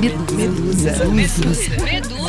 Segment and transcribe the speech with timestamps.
[0.00, 1.04] Medusa.
[1.06, 1.76] Medusa.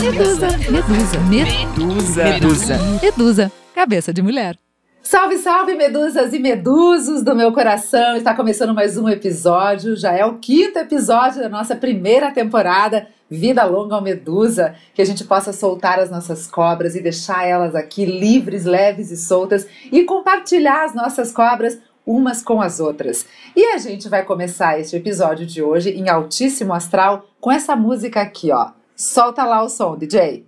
[0.02, 0.48] Medusa.
[0.70, 1.20] Medusa.
[1.30, 2.24] Medusa.
[2.24, 2.78] Medusa.
[3.02, 3.52] Medusa.
[3.74, 4.58] Cabeça de mulher.
[5.02, 8.16] Salve, salve, medusas e medusos do meu coração!
[8.16, 13.64] Está começando mais um episódio, já é o quinto episódio da nossa primeira temporada Vida
[13.64, 18.06] Longa ao Medusa, que a gente possa soltar as nossas cobras e deixar elas aqui
[18.06, 23.26] livres, leves e soltas e compartilhar as nossas cobras umas com as outras.
[23.56, 28.22] E a gente vai começar este episódio de hoje em altíssimo astral com essa música
[28.22, 28.72] aqui, ó.
[28.96, 30.46] Solta lá o som, DJ.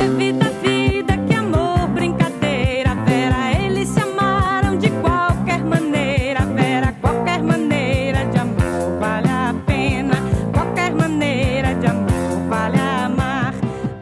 [0.00, 3.52] Evita vida, que amor, brincadeira, Vera.
[3.60, 6.92] Eles se amaram de qualquer maneira, Vera.
[7.00, 10.14] Qualquer maneira de amor vale a pena.
[10.52, 13.54] Qualquer maneira de amor vale amar.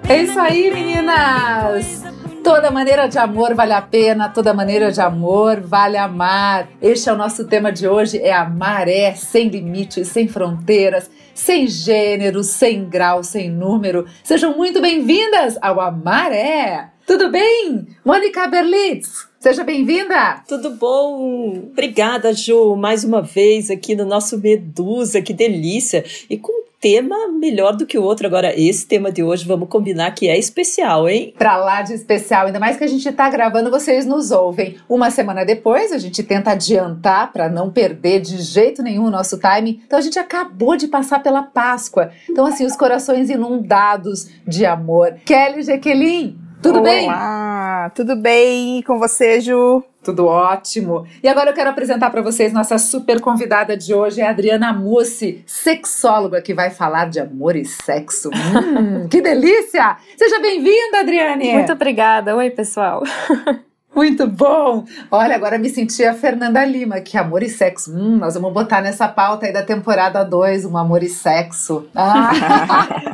[0.09, 2.02] É isso aí, meninas!
[2.43, 6.69] Toda maneira de amor vale a pena, toda maneira de amor vale amar.
[6.83, 11.69] Este é o nosso tema de hoje, é a maré, sem limites, sem fronteiras, sem
[11.69, 14.07] gênero, sem grau, sem número.
[14.25, 16.91] Sejam muito bem-vindas ao Amaré!
[17.07, 17.87] Tudo bem?
[18.05, 20.43] Mônica Berlitz, seja bem-vinda!
[20.49, 21.71] Tudo bom?
[21.71, 26.05] Obrigada, Ju, mais uma vez aqui no nosso Medusa, que delícia!
[26.29, 28.27] E com tema melhor do que o outro.
[28.27, 31.33] Agora, esse tema de hoje, vamos combinar que é especial, hein?
[31.39, 34.77] Pra lá de especial, ainda mais que a gente tá gravando, vocês nos ouvem.
[34.89, 39.39] Uma semana depois, a gente tenta adiantar para não perder de jeito nenhum o nosso
[39.39, 39.81] time.
[39.87, 42.11] Então a gente acabou de passar pela Páscoa.
[42.29, 45.15] Então, assim, os corações inundados de amor.
[45.25, 47.05] Kelly Jequelin, tudo Olá, bem?
[47.07, 49.83] Olá, tudo bem E com você, Ju?
[50.03, 51.07] Tudo ótimo.
[51.23, 54.73] E agora eu quero apresentar para vocês nossa super convidada de hoje, é a Adriana
[54.73, 58.31] Mussi, sexóloga que vai falar de amor e sexo.
[58.73, 59.97] Hum, que delícia!
[60.17, 61.53] Seja bem-vinda, Adriane!
[61.53, 62.35] Muito obrigada.
[62.37, 63.03] Oi, pessoal.
[63.95, 64.87] Muito bom!
[65.11, 67.95] Olha, agora me senti a Fernanda Lima, que amor e sexo.
[67.95, 71.87] Hum, nós vamos botar nessa pauta aí da temporada 2, um amor e sexo.
[71.95, 72.31] Ah.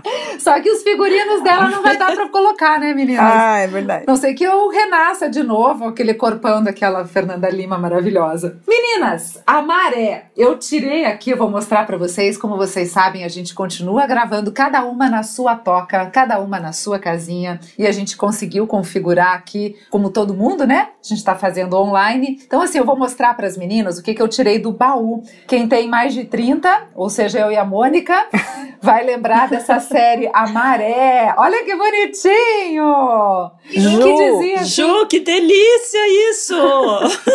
[0.38, 3.24] Só que os figurinos dela não vai dar pra colocar, né, meninas?
[3.24, 4.04] Ah, é verdade.
[4.06, 8.60] Não sei que eu renasça de novo, aquele corpão daquela Fernanda Lima maravilhosa.
[8.66, 12.38] Meninas, a maré, eu tirei aqui, eu vou mostrar pra vocês.
[12.38, 16.72] Como vocês sabem, a gente continua gravando cada uma na sua toca, cada uma na
[16.72, 17.58] sua casinha.
[17.76, 20.88] E a gente conseguiu configurar aqui, como todo mundo, né?
[21.02, 22.38] A gente tá fazendo online.
[22.46, 25.22] Então, assim, eu vou mostrar para as meninas o que, que eu tirei do baú.
[25.46, 28.14] Quem tem mais de 30, ou seja, eu e a Mônica,
[28.80, 31.34] vai lembrar dessa série A Maré.
[31.38, 33.50] Olha que bonitinho!
[33.70, 34.64] Ju, que dizia?
[34.64, 36.54] Ju, que delícia isso!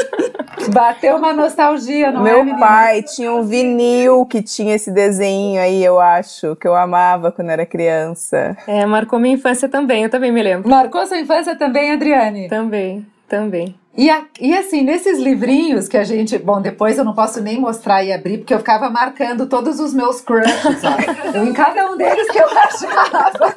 [0.72, 5.84] Bateu uma nostalgia, não é, Meu pai tinha um vinil que tinha esse desenho aí,
[5.84, 8.56] eu acho, que eu amava quando era criança.
[8.68, 10.70] É, marcou minha infância também, eu também me lembro.
[10.70, 12.48] Marcou sua infância também, Adriane?
[12.48, 13.83] Também, também.
[13.96, 16.38] E, a- e assim, nesses livrinhos que a gente.
[16.40, 19.94] Bom, depois eu não posso nem mostrar e abrir, porque eu ficava marcando todos os
[19.94, 20.81] meus crushes.
[20.84, 21.38] ó.
[21.44, 23.53] Em cada um deles que eu achava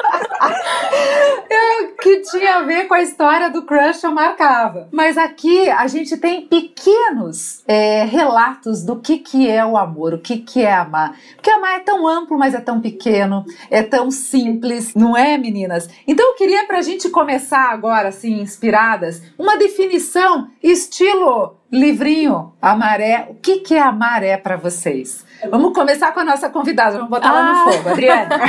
[1.50, 4.88] eu- que tinha a ver com a história do crush, eu marcava.
[4.92, 10.18] Mas aqui a gente tem pequenos é, relatos do que, que é o amor, o
[10.18, 11.16] que, que é amar.
[11.34, 15.88] Porque amar é tão amplo, mas é tão pequeno, é tão simples, não é, meninas?
[16.06, 20.25] Então eu queria pra gente começar agora, assim, inspiradas, uma definição
[20.62, 23.26] estilo livrinho, a maré.
[23.30, 25.24] O que, que é a maré pra vocês?
[25.50, 27.72] Vamos começar com a nossa convidada, vamos botar ela no Ah.
[27.72, 28.30] fogo, Adriane.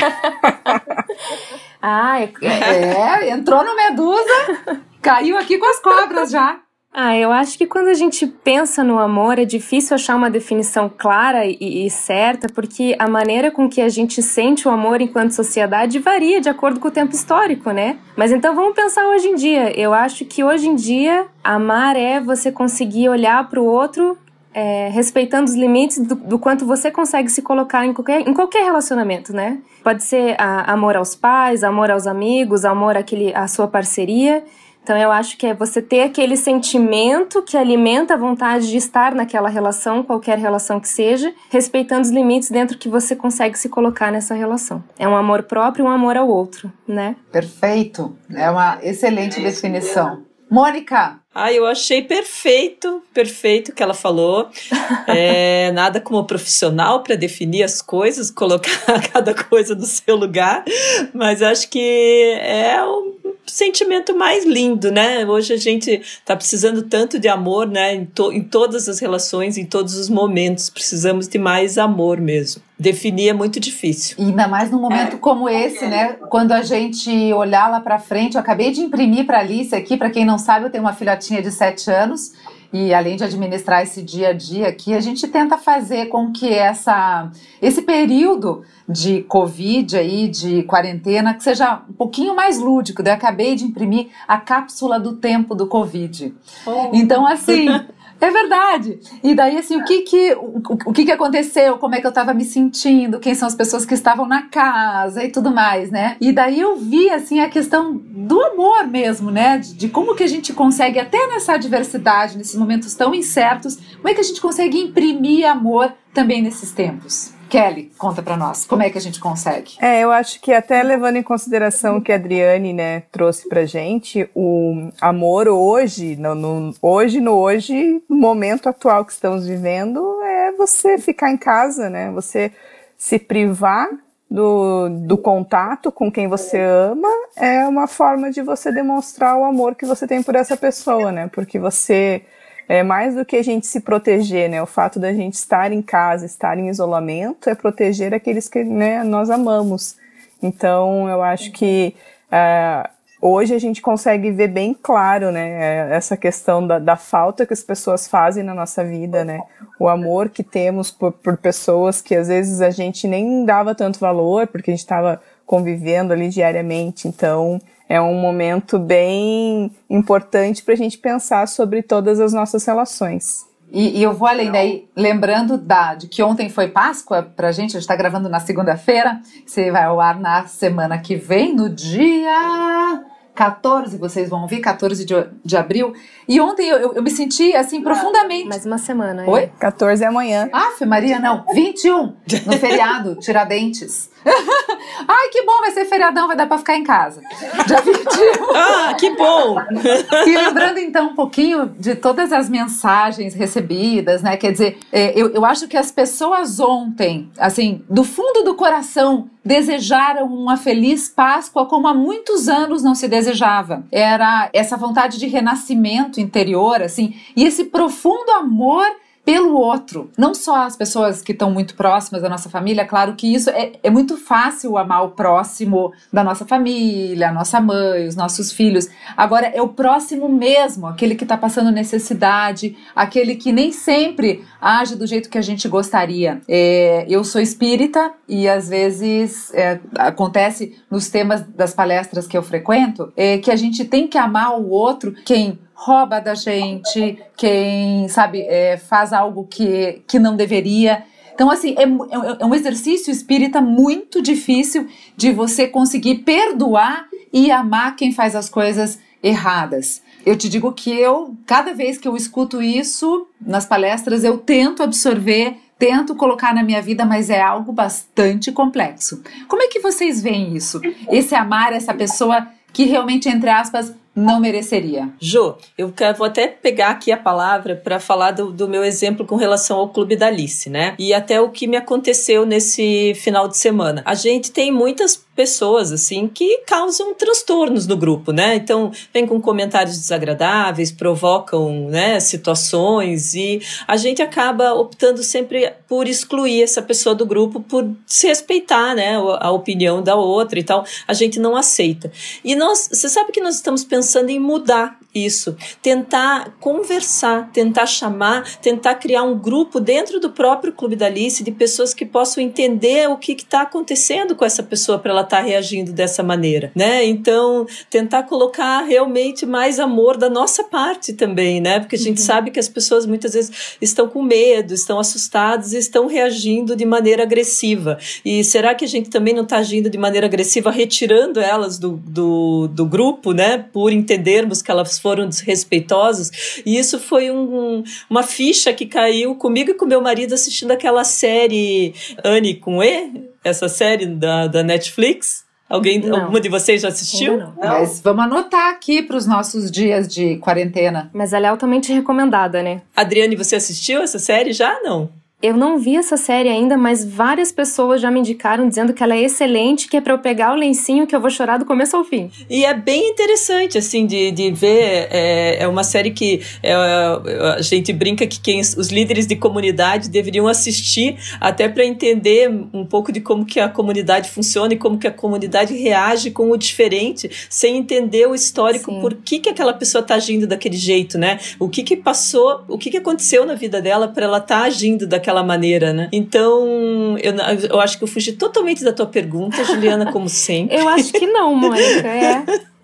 [1.82, 6.58] Ah, é- É, entrou no Medusa, caiu aqui com as cobras já.
[7.00, 10.90] Ah, eu acho que quando a gente pensa no amor é difícil achar uma definição
[10.90, 15.30] clara e, e certa, porque a maneira com que a gente sente o amor enquanto
[15.32, 17.98] sociedade varia de acordo com o tempo histórico, né?
[18.16, 19.80] Mas então vamos pensar hoje em dia.
[19.80, 24.18] Eu acho que hoje em dia amar é você conseguir olhar para o outro
[24.52, 28.64] é, respeitando os limites do, do quanto você consegue se colocar em qualquer, em qualquer
[28.64, 29.60] relacionamento, né?
[29.84, 34.44] Pode ser a- amor aos pais, amor aos amigos, amor àquele, à sua parceria.
[34.88, 39.14] Então eu acho que é você ter aquele sentimento que alimenta a vontade de estar
[39.14, 44.14] naquela relação, qualquer relação que seja, respeitando os limites dentro que você consegue se colocar
[44.14, 44.82] nessa relação.
[44.98, 47.18] É um amor próprio e um amor ao outro, né?
[47.30, 50.24] Perfeito, é uma excelente definição.
[50.50, 54.50] Mônica, Ah, eu achei perfeito, perfeito o que ela falou.
[55.10, 58.70] É, nada como profissional para definir as coisas, colocar
[59.14, 60.66] cada coisa no seu lugar,
[61.14, 63.17] mas acho que é um
[63.48, 65.26] sentimento mais lindo, né?
[65.26, 67.96] Hoje a gente tá precisando tanto de amor, né?
[67.96, 72.62] Em, to em todas as relações, em todos os momentos, precisamos de mais amor mesmo.
[72.80, 74.16] Definir é muito difícil.
[74.20, 76.18] E ainda mais num momento como esse, né?
[76.30, 80.10] Quando a gente olhar lá pra frente, eu acabei de imprimir pra Alice aqui, pra
[80.10, 82.34] quem não sabe, eu tenho uma filhotinha de 7 anos.
[82.72, 86.54] E além de administrar esse dia a dia aqui, a gente tenta fazer com que
[86.54, 87.32] essa,
[87.62, 93.02] esse período de Covid aí, de quarentena, que seja um pouquinho mais lúdico.
[93.02, 96.34] Eu acabei de imprimir a cápsula do tempo do Covid.
[96.66, 96.92] Oh.
[96.94, 97.68] Então, assim.
[98.20, 99.00] É verdade.
[99.24, 101.78] E daí, assim, o que que, o, o que que aconteceu?
[101.78, 103.20] Como é que eu estava me sentindo?
[103.20, 106.18] Quem são as pessoas que estavam na casa e tudo mais, né?
[106.20, 109.60] E daí eu vi, assim, a questão do amor mesmo, né?
[109.60, 114.10] De, de como que a gente consegue, até nessa adversidade, nesses momentos tão incertos, como
[114.10, 117.37] é que a gente consegue imprimir amor também nesses tempos?
[117.48, 119.74] Kelly, conta para nós, como é que a gente consegue?
[119.80, 123.66] É, eu acho que até levando em consideração o que a Adriane, né, trouxe pra
[123.66, 130.22] gente, o amor hoje, no, no, hoje, no hoje, no momento atual que estamos vivendo,
[130.22, 132.52] é você ficar em casa, né, você
[132.98, 133.90] se privar
[134.30, 139.76] do, do contato com quem você ama é uma forma de você demonstrar o amor
[139.76, 142.24] que você tem por essa pessoa, né, porque você
[142.68, 144.62] é mais do que a gente se proteger, né?
[144.62, 149.04] O fato da gente estar em casa, estar em isolamento, é proteger aqueles que né,
[149.04, 149.96] nós amamos.
[150.44, 151.96] Então, eu acho que
[152.32, 152.90] uh,
[153.22, 155.96] hoje a gente consegue ver bem claro, né?
[155.96, 159.40] Essa questão da, da, falta que as pessoas fazem na nossa vida, né?
[159.80, 164.00] O amor que temos por, por pessoas que às vezes a gente nem dava tanto
[164.00, 167.08] valor, porque a gente estava convivendo ali diariamente.
[167.08, 173.46] Então, é um momento bem importante para a gente pensar sobre todas as nossas relações.
[173.72, 177.72] E, e, eu vou além daí, lembrando da, de que ontem foi Páscoa pra gente,
[177.72, 181.70] a gente está gravando na segunda-feira, você vai ao ar na semana que vem, no
[181.70, 183.04] dia
[183.38, 185.14] 14, vocês vão ouvir, 14 de,
[185.46, 185.94] de abril.
[186.28, 188.50] E ontem eu, eu, eu me senti assim profundamente.
[188.50, 189.24] Mais uma semana.
[189.24, 189.30] Hein?
[189.30, 189.52] Oi?
[189.60, 190.50] 14 é amanhã.
[190.52, 191.46] Aff, Maria, não.
[191.54, 194.10] 21 no feriado, Tiradentes.
[195.08, 197.22] Ai, que bom, vai ser feriadão, vai dar pra ficar em casa.
[197.66, 198.56] Dia 21.
[198.56, 199.58] ah, que bom!
[200.26, 204.38] e lembrando então um pouquinho de todas as mensagens recebidas, né?
[204.38, 209.30] Quer dizer, é, eu, eu acho que as pessoas ontem, assim, do fundo do coração,
[209.44, 213.86] desejaram uma feliz Páscoa como há muitos anos não se desejava.
[213.92, 218.86] Era essa vontade de renascimento interior, assim, e esse profundo amor
[219.28, 220.10] pelo outro.
[220.18, 223.74] Não só as pessoas que estão muito próximas da nossa família, claro que isso é,
[223.84, 228.88] é muito fácil amar o próximo da nossa família, a nossa mãe, os nossos filhos.
[229.18, 234.96] Agora, é o próximo mesmo, aquele que está passando necessidade, aquele que nem sempre age
[234.96, 236.40] do jeito que a gente gostaria.
[236.48, 242.42] É, eu sou espírita e às vezes é, acontece nos temas das palestras que eu
[242.42, 248.08] frequento é, que a gente tem que amar o outro, quem rouba da gente, quem,
[248.10, 251.04] sabe, é, faz algo que, que não deveria.
[251.34, 257.52] Então, assim, é, é, é um exercício espírita muito difícil de você conseguir perdoar e
[257.52, 260.02] amar quem faz as coisas erradas.
[260.26, 264.82] Eu te digo que eu, cada vez que eu escuto isso nas palestras, eu tento
[264.82, 269.22] absorver, tento colocar na minha vida, mas é algo bastante complexo.
[269.48, 270.82] Como é que vocês veem isso?
[271.08, 275.10] Esse amar essa pessoa que realmente, entre aspas, não mereceria.
[275.22, 279.36] Jo, eu vou até pegar aqui a palavra para falar do, do, meu exemplo com
[279.36, 280.96] relação ao Clube da Alice, né?
[280.98, 284.02] E até o que me aconteceu nesse final de semana.
[284.04, 288.56] A gente tem muitas pessoas assim que causam transtornos no grupo, né?
[288.56, 296.08] Então, vem com comentários desagradáveis, provocam, né, situações e a gente acaba optando sempre por
[296.08, 300.84] excluir essa pessoa do grupo por se respeitar, né, a opinião da outra e tal.
[301.08, 302.12] A gente não aceita.
[302.44, 308.44] E nós, você sabe que nós estamos pensando em mudar isso, tentar conversar, tentar chamar,
[308.62, 313.10] tentar criar um grupo dentro do próprio Clube da Alice de pessoas que possam entender
[313.10, 317.06] o que está acontecendo com essa pessoa para ela estar tá reagindo dessa maneira, né?
[317.06, 321.80] Então, tentar colocar realmente mais amor da nossa parte também, né?
[321.80, 322.26] Porque a gente uhum.
[322.26, 326.86] sabe que as pessoas muitas vezes estão com medo, estão assustadas e estão reagindo de
[326.86, 327.98] maneira agressiva.
[328.24, 331.98] E será que a gente também não está agindo de maneira agressiva, retirando elas do,
[332.06, 333.58] do, do grupo, né?
[333.72, 336.62] Por entendermos que elas foram desrespeitosos.
[336.66, 341.06] E isso foi um, uma ficha que caiu comigo e com meu marido assistindo aquela
[341.06, 345.46] série Anne com E, essa série da, da Netflix.
[345.70, 346.22] Alguém, não.
[346.22, 347.38] alguma de vocês já assistiu?
[347.38, 347.54] Não.
[347.58, 351.10] Mas vamos anotar aqui para os nossos dias de quarentena.
[351.14, 352.82] Mas ela é altamente recomendada, né?
[352.96, 354.80] Adriane, você assistiu essa série já?
[354.82, 355.10] Não.
[355.40, 359.14] Eu não vi essa série ainda, mas várias pessoas já me indicaram dizendo que ela
[359.14, 361.96] é excelente, que é pra eu pegar o lencinho que eu vou chorar do começo
[361.96, 362.32] ao fim.
[362.50, 365.08] E é bem interessante, assim, de, de ver.
[365.12, 370.10] É, é uma série que é, a gente brinca que quem, os líderes de comunidade
[370.10, 374.98] deveriam assistir até para entender um pouco de como que a comunidade funciona e como
[374.98, 379.02] que a comunidade reage com o diferente, sem entender o histórico, Sim.
[379.02, 381.40] por que, que aquela pessoa tá agindo daquele jeito, né?
[381.60, 384.66] O que que passou, o que que aconteceu na vida dela para ela estar tá
[384.66, 386.08] agindo daquela maneira, né?
[386.14, 387.34] Então, eu,
[387.70, 390.78] eu acho que eu fugi totalmente da tua pergunta, Juliana, como sempre.
[390.78, 392.44] Eu acho que não, Mônica, é.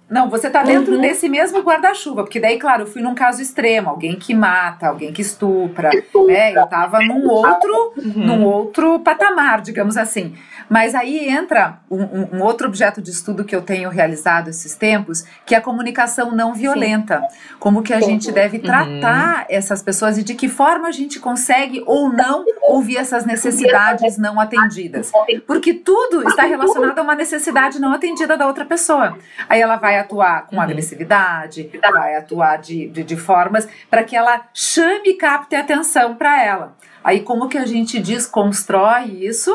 [0.10, 1.02] Não, você tá dentro Uhum.
[1.02, 5.12] desse mesmo guarda-chuva, porque daí, claro, eu fui num caso extremo, alguém que mata, alguém
[5.14, 5.90] que estupra,
[6.28, 6.52] né?
[6.56, 10.34] Eu tava num outro, num outro patamar, digamos assim.
[10.70, 14.76] Mas aí entra um, um- um outro objeto de estudo que eu tenho realizado esses
[14.76, 17.22] tempos, que é a comunicação não violenta.
[17.60, 21.84] Como que a gente deve tratar essas pessoas e de que forma a gente consegue
[21.86, 25.12] ou não ouvir essas necessidades não atendidas.
[25.46, 29.18] Porque tudo está relacionado a uma necessidade não atendida da outra pessoa.
[29.48, 30.62] Aí ela vai atuar com Uhum.
[30.62, 36.42] agressividade, vai atuar de, de, de formas para que ela chame e capte atenção para
[36.44, 36.76] ela.
[37.04, 39.52] Aí como que a gente desconstrói isso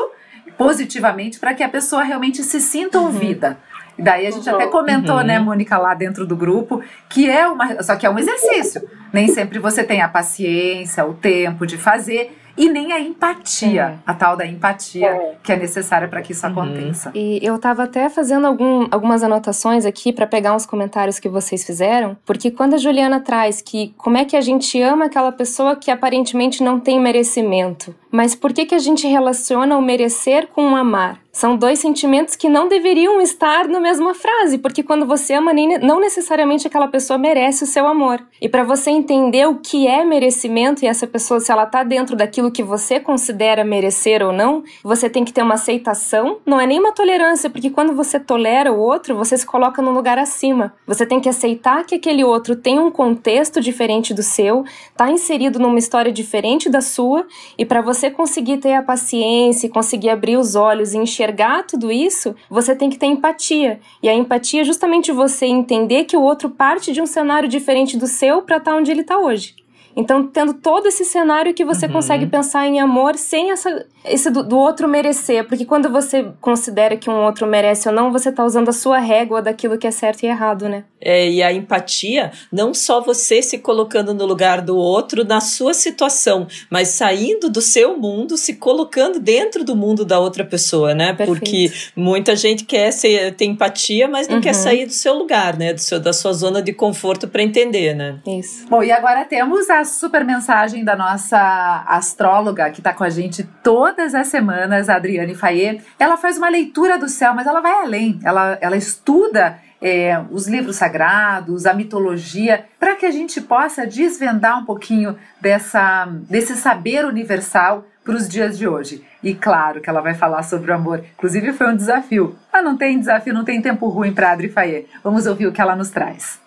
[0.59, 3.57] positivamente para que a pessoa realmente se sinta ouvida?
[3.97, 5.23] E daí a gente até comentou, Uhum.
[5.23, 7.81] né, Mônica, lá dentro do grupo, que é uma.
[7.81, 8.81] Só que é um exercício.
[9.11, 12.37] Nem sempre você tem a paciência, o tempo de fazer.
[12.59, 17.09] E nem a empatia, a tal da empatia que é necessária para que isso aconteça.
[17.15, 21.63] E eu tava até fazendo algum- algumas anotações aqui pra pegar uns comentários que vocês
[21.63, 25.75] fizeram, porque quando a Juliana traz que como é que a gente ama aquela pessoa
[25.75, 30.73] que aparentemente não tem merecimento, mas por que que a gente relaciona o merecer com
[30.73, 31.17] o amar?
[31.39, 35.97] São dois sentimentos que não deveriam estar na mesma frase, porque quando você ama, não
[35.97, 38.21] necessariamente aquela pessoa merece o seu amor.
[38.41, 42.17] E para você entender o que é merecimento e essa pessoa, se ela tá dentro
[42.17, 46.67] daquilo que você considera merecer ou não, você tem que ter uma aceitação, não é
[46.67, 50.73] nem uma tolerância, porque quando você tolera o outro, você se coloca num lugar acima.
[50.85, 55.57] Você tem que aceitar que aquele outro tem um contexto diferente do seu, tá inserido
[55.57, 57.25] numa história diferente da sua,
[57.57, 61.28] e para você conseguir ter a paciência, conseguir abrir os olhos e enxergar
[61.63, 63.79] tudo isso, você tem que ter empatia.
[64.01, 67.97] E a empatia é justamente você entender que o outro parte de um cenário diferente
[67.97, 69.55] do seu para estar onde ele está hoje.
[69.95, 74.43] Então, tendo todo esse cenário que você consegue pensar em amor sem essa, esse do,
[74.43, 75.45] do outro merecer.
[75.47, 78.97] Porque quando você considera que um outro merece ou não, você tá usando a sua
[78.99, 80.83] régua daquilo que é certo e errado, né?
[81.01, 85.73] É, e a empatia, não só você se colocando no lugar do outro na sua
[85.73, 91.13] situação, mas saindo do seu mundo, se colocando dentro do mundo da outra pessoa, né?
[91.13, 91.39] Perfeito.
[91.39, 94.41] Porque muita gente quer ser, ter empatia, mas não Uhum.
[94.41, 95.73] quer sair do seu lugar, né?
[95.73, 98.19] Do seu, da sua zona de conforto para entender, né?
[98.27, 98.65] Isso.
[98.67, 103.43] Bom, e agora temos a super mensagem da nossa astróloga que está com a gente
[103.89, 105.81] todas as semanas, a Adriane Fayet.
[105.97, 108.19] Ela faz uma leitura do céu, mas ela vai além.
[108.23, 114.59] Ela, ela estuda é, os livros sagrados, a mitologia, para que a gente possa desvendar
[114.59, 119.03] um pouquinho dessa, desse saber universal para os dias de hoje.
[119.23, 121.03] E claro que ela vai falar sobre o amor.
[121.17, 122.35] Inclusive foi um desafio.
[122.51, 124.87] Mas não tem desafio, não tem tempo ruim para Adri Fayet.
[125.03, 126.39] Vamos ouvir o que ela nos traz.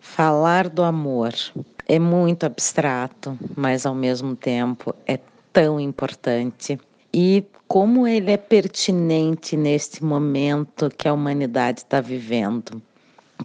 [0.00, 1.32] Falar do amor
[1.86, 5.18] é muito abstrato, mas ao mesmo tempo é
[5.52, 6.78] tão importante.
[7.12, 12.82] E como ele é pertinente neste momento que a humanidade está vivendo.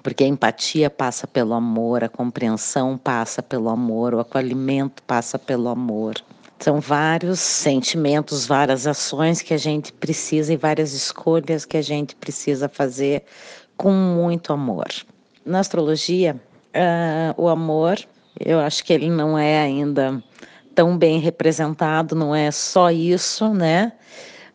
[0.02, 5.70] Porque a empatia passa pelo amor, a compreensão passa pelo amor, o acolhimento passa pelo
[5.70, 6.16] amor.
[6.60, 12.16] São vários sentimentos, várias ações que a gente precisa e várias escolhas que a gente
[12.16, 13.24] precisa fazer
[13.78, 14.88] com muito amor.
[15.46, 16.42] Na astrologia,
[16.74, 18.00] uh, o amor,
[18.40, 20.24] eu acho que ele não é ainda
[20.76, 23.94] tão bem representado, não é só isso, né?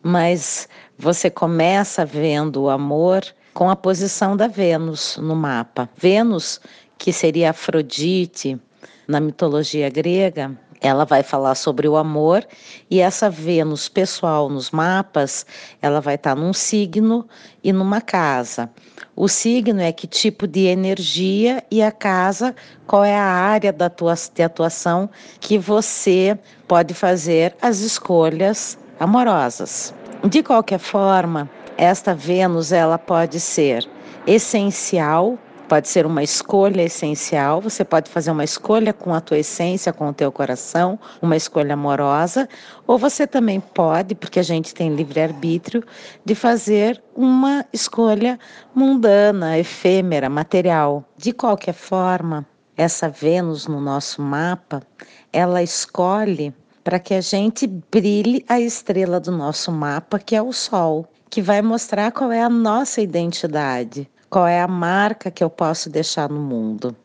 [0.03, 5.89] Mas você começa vendo o amor com a posição da Vênus no mapa.
[5.97, 6.61] Vênus,
[6.97, 8.57] que seria Afrodite
[9.07, 12.45] na mitologia grega, ela vai falar sobre o amor
[12.89, 15.45] e essa Vênus pessoal nos mapas,
[15.79, 17.27] ela vai estar num signo
[17.63, 18.69] e numa casa.
[19.15, 22.55] O signo é que tipo de energia e a casa,
[22.87, 25.09] qual é a área da tua, de atuação
[25.39, 29.93] que você pode fazer as escolhas amorosas.
[30.23, 33.87] De qualquer forma, esta Vênus ela pode ser
[34.25, 35.37] essencial
[35.71, 40.09] pode ser uma escolha essencial, você pode fazer uma escolha com a tua essência, com
[40.09, 42.49] o teu coração, uma escolha amorosa,
[42.85, 45.81] ou você também pode, porque a gente tem livre-arbítrio,
[46.25, 48.37] de fazer uma escolha
[48.75, 51.05] mundana, efêmera, material.
[51.15, 54.83] De qualquer forma, essa Vênus no nosso mapa,
[55.31, 60.51] ela escolhe para que a gente brilhe a estrela do nosso mapa, que é o
[60.51, 65.49] Sol, que vai mostrar qual é a nossa identidade, qual é a marca que eu
[65.49, 66.95] posso deixar no mundo.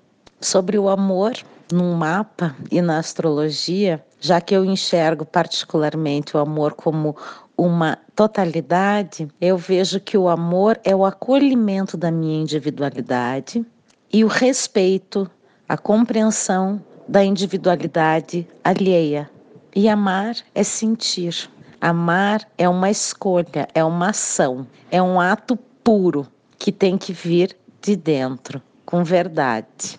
[0.40, 1.32] Sobre o amor,
[1.72, 7.16] num mapa e na astrologia, já que eu enxergo particularmente o amor como
[7.58, 13.66] uma totalidade, eu vejo que o amor é o acolhimento da minha individualidade
[14.12, 15.28] e o respeito,
[15.68, 19.28] a compreensão da individualidade alheia.
[19.74, 21.50] E amar é sentir.
[21.80, 26.26] Amar é uma escolha, é uma ação, é um ato puro
[26.58, 29.98] que tem que vir de dentro, com verdade.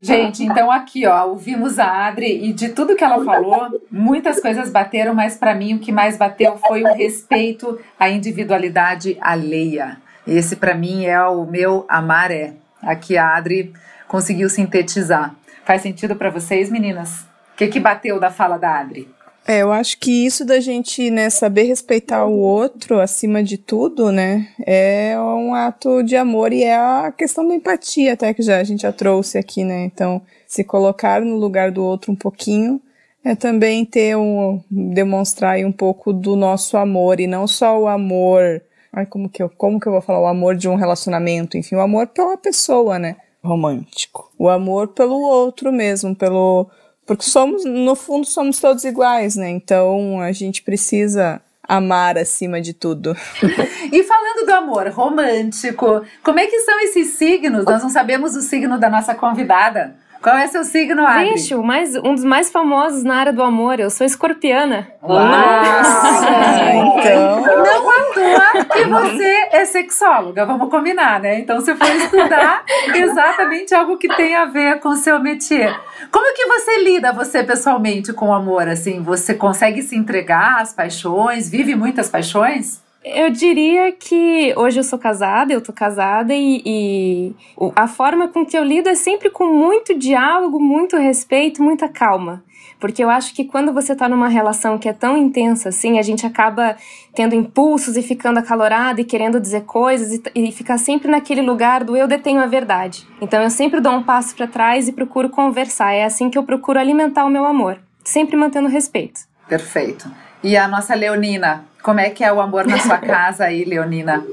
[0.00, 4.70] Gente, então aqui, ó, ouvimos a Adri e de tudo que ela falou, muitas coisas
[4.70, 10.00] bateram, mas para mim o que mais bateu foi o respeito à individualidade alheia.
[10.24, 12.54] Esse para mim é o meu amar é.
[12.80, 13.72] Aqui a Adri
[14.06, 15.34] conseguiu sintetizar.
[15.64, 17.22] Faz sentido para vocês, meninas?
[17.54, 19.08] O que que bateu da fala da Adri?
[19.50, 24.12] É, eu acho que isso da gente, né, saber respeitar o outro acima de tudo,
[24.12, 28.58] né, é um ato de amor e é a questão da empatia até que já
[28.58, 32.78] a gente já trouxe aqui, né, então se colocar no lugar do outro um pouquinho
[33.24, 37.88] é também ter um, demonstrar aí um pouco do nosso amor e não só o
[37.88, 38.60] amor,
[38.92, 41.74] ai como que eu, como que eu vou falar, o amor de um relacionamento, enfim,
[41.74, 46.68] o amor pela pessoa, né, romântico, o amor pelo outro mesmo, pelo
[47.08, 49.48] porque somos, no fundo, somos todos iguais, né?
[49.48, 53.16] Então a gente precisa amar acima de tudo.
[53.90, 57.64] e falando do amor romântico, como é que são esses signos?
[57.64, 59.96] Nós não sabemos o signo da nossa convidada.
[60.22, 61.32] Qual é seu signo, Adri?
[61.32, 63.78] Vixe, o mais, um dos mais famosos na área do amor.
[63.78, 64.88] Eu sou escorpiana.
[65.00, 65.20] Nossa!
[66.98, 67.40] então...
[67.40, 71.38] Não à toa que você é sexóloga, vamos combinar, né?
[71.38, 75.78] Então você foi estudar exatamente algo que tem a ver com o seu métier.
[76.10, 78.68] Como que você lida, você pessoalmente, com o amor?
[78.68, 81.48] Assim, você consegue se entregar às paixões?
[81.48, 82.82] Vive muitas paixões?
[83.10, 87.34] Eu diria que hoje eu sou casada, eu tô casada e, e,
[87.74, 92.44] a forma com que eu lido é sempre com muito diálogo, muito respeito, muita calma.
[92.78, 96.02] Porque eu acho que quando você tá numa relação que é tão intensa assim, a
[96.02, 96.76] gente acaba
[97.14, 101.82] tendo impulsos e ficando acalorado e querendo dizer coisas e, e ficar sempre naquele lugar
[101.82, 103.06] do eu detenho a verdade.
[103.20, 105.92] Então eu sempre dou um passo para trás e procuro conversar.
[105.92, 109.20] É assim que eu procuro alimentar o meu amor, sempre mantendo respeito.
[109.48, 110.08] Perfeito.
[110.42, 114.24] E a nossa Leonina, como é que é o amor na sua casa aí, Leonina?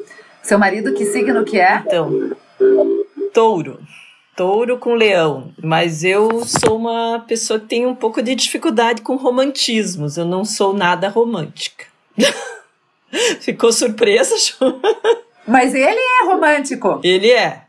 [0.41, 1.81] Seu marido, que signo que é?
[1.85, 2.35] Então,
[3.33, 3.79] touro.
[4.35, 5.53] Touro com leão.
[5.63, 10.17] Mas eu sou uma pessoa que tem um pouco de dificuldade com romantismos.
[10.17, 11.85] Eu não sou nada romântica.
[13.39, 14.35] Ficou surpresa?
[15.47, 16.99] Mas ele é romântico.
[17.03, 17.61] Ele é.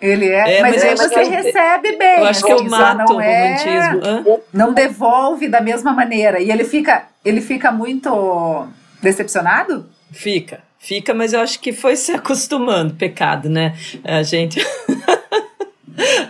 [0.00, 2.20] Ele é, é mas, mas aí você que, recebe bem.
[2.20, 4.42] Eu acho que eu mato não o é, romantismo.
[4.52, 6.40] Não devolve da mesma maneira.
[6.40, 8.68] E ele fica, ele fica muito
[9.02, 9.88] decepcionado?
[10.10, 13.74] Fica, fica, mas eu acho que foi se acostumando, pecado, né?
[14.04, 14.60] A gente.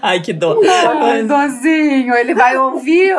[0.01, 0.59] Ai, que dó.
[1.03, 2.15] Ai, dozinho.
[2.15, 3.15] Ele vai ouvir,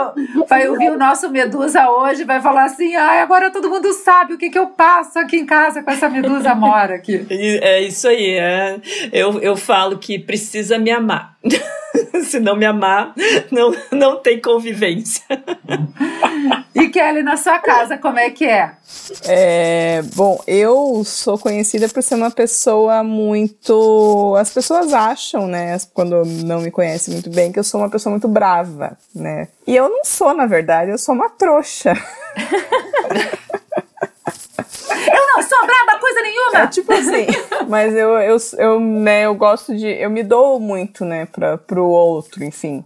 [0.47, 4.37] vai ouvir o nosso Medusa hoje, vai falar assim: ai, agora todo mundo sabe o
[4.37, 7.25] que, que eu passo aqui em casa com essa Medusa mora aqui.
[7.29, 8.31] É isso aí.
[8.31, 8.79] É.
[9.11, 11.37] Eu, eu falo que precisa me amar.
[12.23, 13.13] Se não me amar,
[13.51, 15.23] não, não tem convivência.
[16.75, 18.71] E Kelly, na sua casa, como é que é?
[19.25, 20.01] é?
[20.15, 24.35] Bom, eu sou conhecida por ser uma pessoa muito.
[24.37, 28.11] As pessoas acham, né, quando não me conhecem muito bem, que eu sou uma pessoa
[28.11, 29.47] muito brava, né?
[29.65, 31.93] E eu não sou, na verdade, eu sou uma trouxa.
[34.59, 36.59] Eu não sou braba coisa nenhuma!
[36.59, 37.27] É tipo assim,
[37.67, 39.87] mas eu, eu, eu, né, eu gosto de.
[39.87, 42.83] Eu me dou muito, né, pra, pro outro, enfim.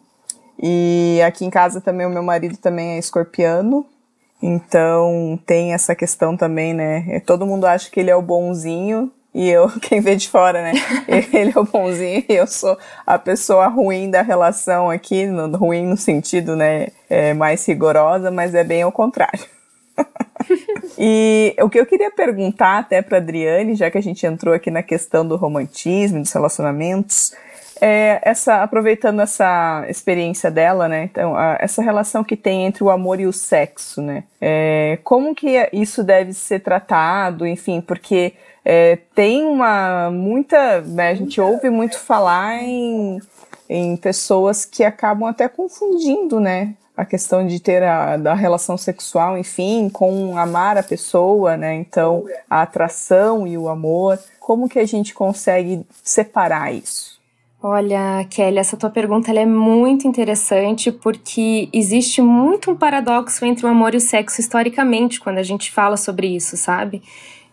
[0.62, 3.86] E aqui em casa também o meu marido também é escorpiano.
[4.42, 7.22] Então tem essa questão também, né?
[7.26, 10.74] Todo mundo acha que ele é o bonzinho e eu, quem vê de fora, né?
[11.34, 15.86] Ele é o bonzinho e eu sou a pessoa ruim da relação aqui, no, ruim
[15.86, 16.90] no sentido, né?
[17.10, 19.53] É mais rigorosa, mas é bem ao contrário.
[20.98, 24.72] e o que eu queria perguntar até para Adriane, já que a gente entrou aqui
[24.72, 27.34] na questão do romantismo, dos relacionamentos,
[27.82, 31.04] é essa aproveitando essa experiência dela, né?
[31.04, 34.24] Então, a, essa relação que tem entre o amor e o sexo, né?
[34.40, 41.16] É, como que isso deve ser tratado, enfim, porque é, tem uma muita, né, a
[41.16, 43.20] gente ouve muito falar em,
[43.70, 46.76] em pessoas que acabam até confundindo, né?
[46.96, 51.74] A questão de ter a, a relação sexual, enfim, com amar a pessoa, né?
[51.76, 54.20] Então, a atração e o amor.
[54.40, 57.14] Como que a gente consegue separar isso?
[57.66, 63.70] Olha, Kelly, essa tua pergunta é muito interessante porque existe muito um paradoxo entre o
[63.70, 67.02] amor e o sexo historicamente quando a gente fala sobre isso, sabe?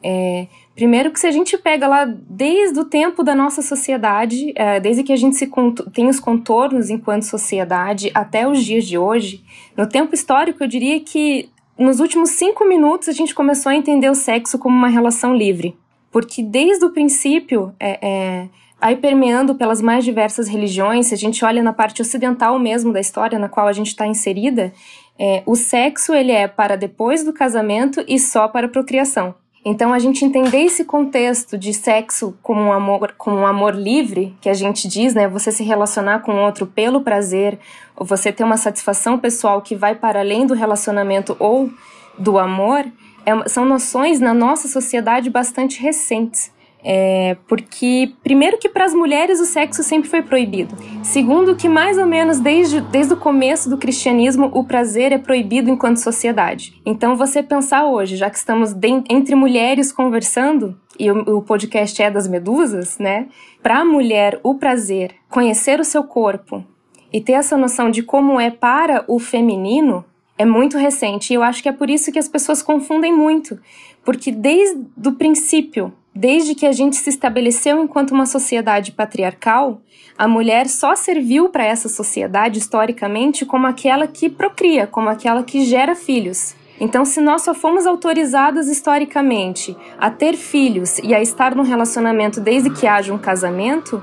[0.03, 0.49] É,
[0.81, 5.03] primeiro que se a gente pega lá desde o tempo da nossa sociedade, é, desde
[5.03, 5.47] que a gente se
[5.93, 9.45] tem os contornos enquanto sociedade até os dias de hoje,
[9.77, 14.09] no tempo histórico eu diria que nos últimos cinco minutos a gente começou a entender
[14.09, 15.77] o sexo como uma relação livre.
[16.11, 18.49] Porque desde o princípio, é, é
[18.81, 23.01] aí permeando pelas mais diversas religiões, se a gente olha na parte ocidental mesmo da
[23.01, 24.73] história na qual a gente está inserida,
[25.19, 29.35] é, o sexo ele é para depois do casamento e só para procriação.
[29.65, 34.35] Então a gente entender esse contexto de sexo como um amor, como um amor livre,
[34.41, 37.59] que a gente diz, né, você se relacionar com outro pelo prazer,
[37.95, 41.71] ou você ter uma satisfação pessoal que vai para além do relacionamento ou
[42.19, 42.87] do amor,
[43.27, 46.51] é, são noções na nossa sociedade bastante recentes.
[46.83, 50.75] É, porque, primeiro, que para as mulheres o sexo sempre foi proibido.
[51.03, 55.71] Segundo, que mais ou menos desde, desde o começo do cristianismo o prazer é proibido
[55.71, 56.81] enquanto sociedade.
[56.87, 62.03] Então, você pensar hoje, já que estamos de, entre mulheres conversando, e o, o podcast
[62.03, 63.29] é das medusas, né?
[63.63, 66.65] Para a mulher, o prazer, conhecer o seu corpo
[67.13, 70.05] e ter essa noção de como é para o feminino
[70.39, 71.33] é muito recente.
[71.33, 73.59] E eu acho que é por isso que as pessoas confundem muito.
[74.05, 79.81] Porque desde o princípio, Desde que a gente se estabeleceu enquanto uma sociedade patriarcal,
[80.19, 85.65] a mulher só serviu para essa sociedade historicamente como aquela que procria, como aquela que
[85.65, 86.55] gera filhos.
[86.81, 92.41] Então, se nós só fomos autorizadas historicamente a ter filhos e a estar num relacionamento
[92.41, 94.03] desde que haja um casamento,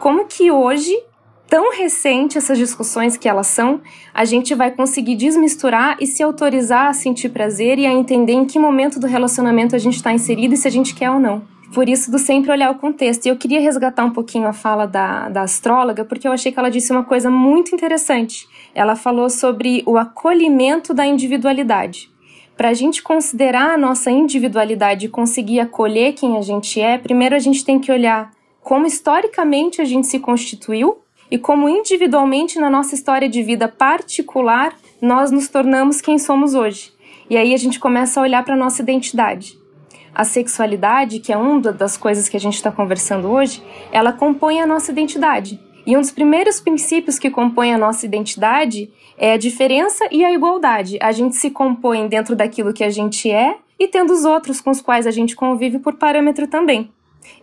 [0.00, 0.94] como que hoje,
[1.48, 3.80] tão recente essas discussões que elas são,
[4.12, 8.44] a gente vai conseguir desmisturar e se autorizar a sentir prazer e a entender em
[8.44, 11.42] que momento do relacionamento a gente está inserido e se a gente quer ou não.
[11.72, 13.26] Por isso, do sempre olhar o contexto.
[13.26, 16.58] E eu queria resgatar um pouquinho a fala da, da astróloga, porque eu achei que
[16.58, 18.48] ela disse uma coisa muito interessante.
[18.72, 22.12] Ela falou sobre o acolhimento da individualidade.
[22.56, 27.34] Para a gente considerar a nossa individualidade e conseguir acolher quem a gente é, primeiro
[27.34, 28.30] a gente tem que olhar
[28.64, 34.76] como historicamente a gente se constituiu e como individualmente na nossa história de vida particular
[35.00, 36.92] nós nos tornamos quem somos hoje.
[37.28, 39.58] E aí a gente começa a olhar para a nossa identidade.
[40.14, 44.60] A sexualidade, que é uma das coisas que a gente está conversando hoje, ela compõe
[44.60, 45.60] a nossa identidade.
[45.86, 50.32] E um dos primeiros princípios que compõe a nossa identidade é a diferença e a
[50.32, 50.98] igualdade.
[51.00, 54.70] A gente se compõe dentro daquilo que a gente é e tendo os outros com
[54.70, 56.90] os quais a gente convive por parâmetro também.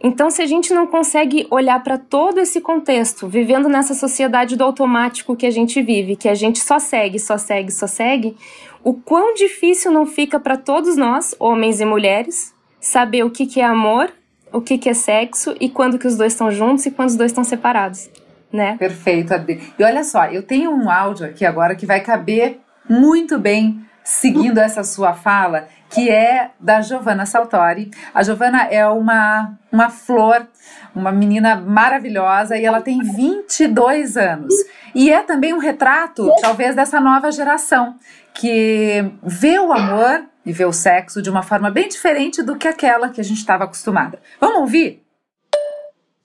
[0.03, 4.63] Então, se a gente não consegue olhar para todo esse contexto, vivendo nessa sociedade do
[4.63, 8.35] automático que a gente vive, que a gente só segue, só segue, só segue,
[8.83, 13.61] o quão difícil não fica para todos nós, homens e mulheres, saber o que, que
[13.61, 14.11] é amor,
[14.51, 17.15] o que, que é sexo e quando que os dois estão juntos e quando os
[17.15, 18.09] dois estão separados,
[18.51, 18.75] né?
[18.77, 19.61] Perfeito, Adri.
[19.77, 24.57] E olha só, eu tenho um áudio aqui agora que vai caber muito bem seguindo
[24.61, 27.91] essa sua fala, que é da Giovanna Saltori.
[28.13, 30.47] A Giovanna é uma, uma flor,
[30.95, 34.53] uma menina maravilhosa e ela tem 22 anos.
[34.95, 37.97] E é também um retrato, talvez, dessa nova geração
[38.33, 42.67] que vê o amor e vê o sexo de uma forma bem diferente do que
[42.67, 44.19] aquela que a gente estava acostumada.
[44.39, 45.03] Vamos ouvir?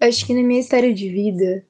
[0.01, 1.65] Acho que na minha história de vida,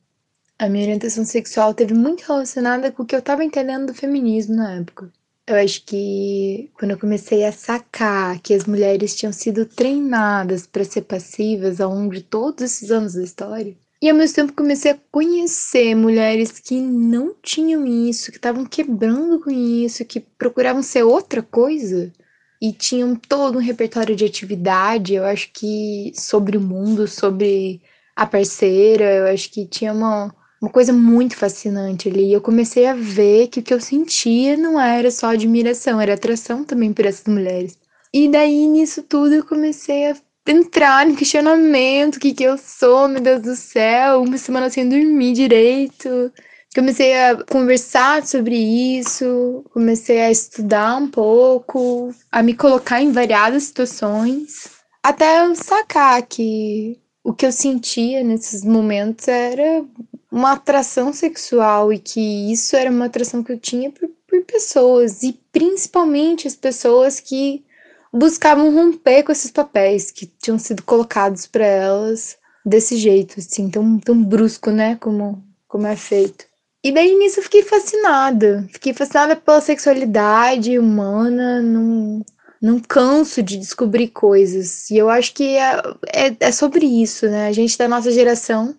[0.59, 4.57] a minha orientação sexual teve muito relacionada com o que eu estava entendendo do feminismo
[4.57, 5.11] na época.
[5.49, 10.85] Eu acho que quando eu comecei a sacar que as mulheres tinham sido treinadas para
[10.85, 14.91] ser passivas ao longo de todos esses anos da história, e ao mesmo tempo comecei
[14.93, 21.05] a conhecer mulheres que não tinham isso, que estavam quebrando com isso, que procuravam ser
[21.05, 22.13] outra coisa
[22.61, 27.81] e tinham todo um repertório de atividade, eu acho que sobre o mundo, sobre
[28.15, 32.33] a parceira, eu acho que tinha uma, uma coisa muito fascinante ali.
[32.33, 36.65] Eu comecei a ver que o que eu sentia não era só admiração, era atração
[36.65, 37.79] também por essas mulheres.
[38.13, 40.17] E daí, nisso tudo, eu comecei a
[40.47, 44.89] entrar em questionamento, o que que eu sou, meu Deus do céu, uma semana sem
[44.89, 46.33] dormir direito.
[46.75, 53.65] Comecei a conversar sobre isso, comecei a estudar um pouco, a me colocar em variadas
[53.65, 54.69] situações,
[55.03, 59.85] até eu sacar que o que eu sentia nesses momentos era
[60.31, 65.23] uma atração sexual e que isso era uma atração que eu tinha por, por pessoas
[65.23, 67.65] e principalmente as pessoas que
[68.13, 73.99] buscavam romper com esses papéis que tinham sido colocados para elas desse jeito, assim, tão,
[73.99, 76.45] tão brusco, né, como, como é feito.
[76.83, 82.25] E daí nisso eu fiquei fascinada, fiquei fascinada pela sexualidade humana, não,
[82.61, 84.91] não canso de descobrir coisas.
[84.91, 88.75] E eu acho que é, é, é sobre isso, né, a gente da nossa geração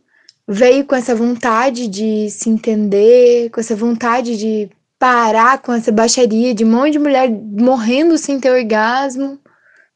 [0.47, 6.53] veio com essa vontade de se entender, com essa vontade de parar com essa baixaria
[6.53, 9.39] de um monte de mulher morrendo sem ter orgasmo.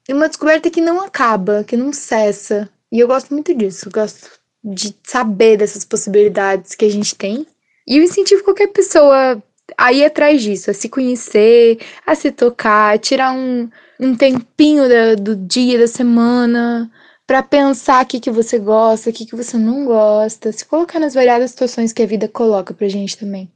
[0.07, 2.69] E uma descoberta que não acaba, que não cessa.
[2.91, 4.29] E eu gosto muito disso, gosto
[4.63, 7.47] de saber dessas possibilidades que a gente tem.
[7.87, 9.41] E eu incentivo qualquer pessoa
[9.77, 14.87] a ir atrás disso, a se conhecer, a se tocar, a tirar um, um tempinho
[14.87, 16.91] da, do dia, da semana,
[17.31, 20.99] para pensar o que, que você gosta, o que, que você não gosta, se colocar
[20.99, 23.49] nas variadas situações que a vida coloca pra gente também.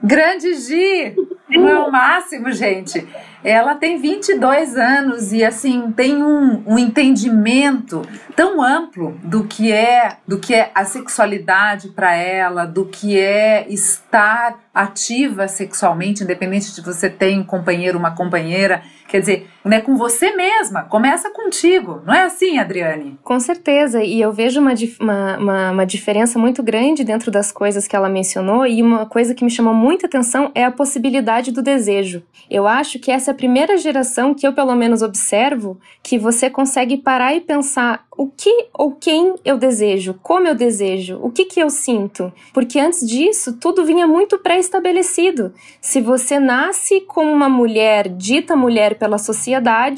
[0.00, 1.16] Grande Gi!
[1.48, 3.04] Não é o máximo, gente.
[3.42, 8.02] Ela tem 22 anos e assim tem um, um entendimento
[8.36, 13.66] tão amplo do que é do que é a sexualidade para ela, do que é
[13.68, 19.96] estar ativa sexualmente, independente de você ter um companheiro, uma companheira, quer dizer, né, com
[19.96, 23.18] você mesma, começa contigo, não é assim, Adriane?
[23.22, 27.86] Com certeza, e eu vejo uma, uma, uma, uma diferença muito grande dentro das coisas
[27.86, 31.62] que ela mencionou, e uma coisa que me chamou muita atenção é a possibilidade do
[31.62, 32.22] desejo.
[32.48, 36.48] Eu acho que essa é a primeira geração que eu, pelo menos, observo que você
[36.48, 41.44] consegue parar e pensar o que ou quem eu desejo, como eu desejo, o que,
[41.44, 42.32] que eu sinto.
[42.52, 45.54] Porque antes disso, tudo vinha muito pré-estabelecido.
[45.80, 49.49] Se você nasce como uma mulher, dita mulher pela sociedade,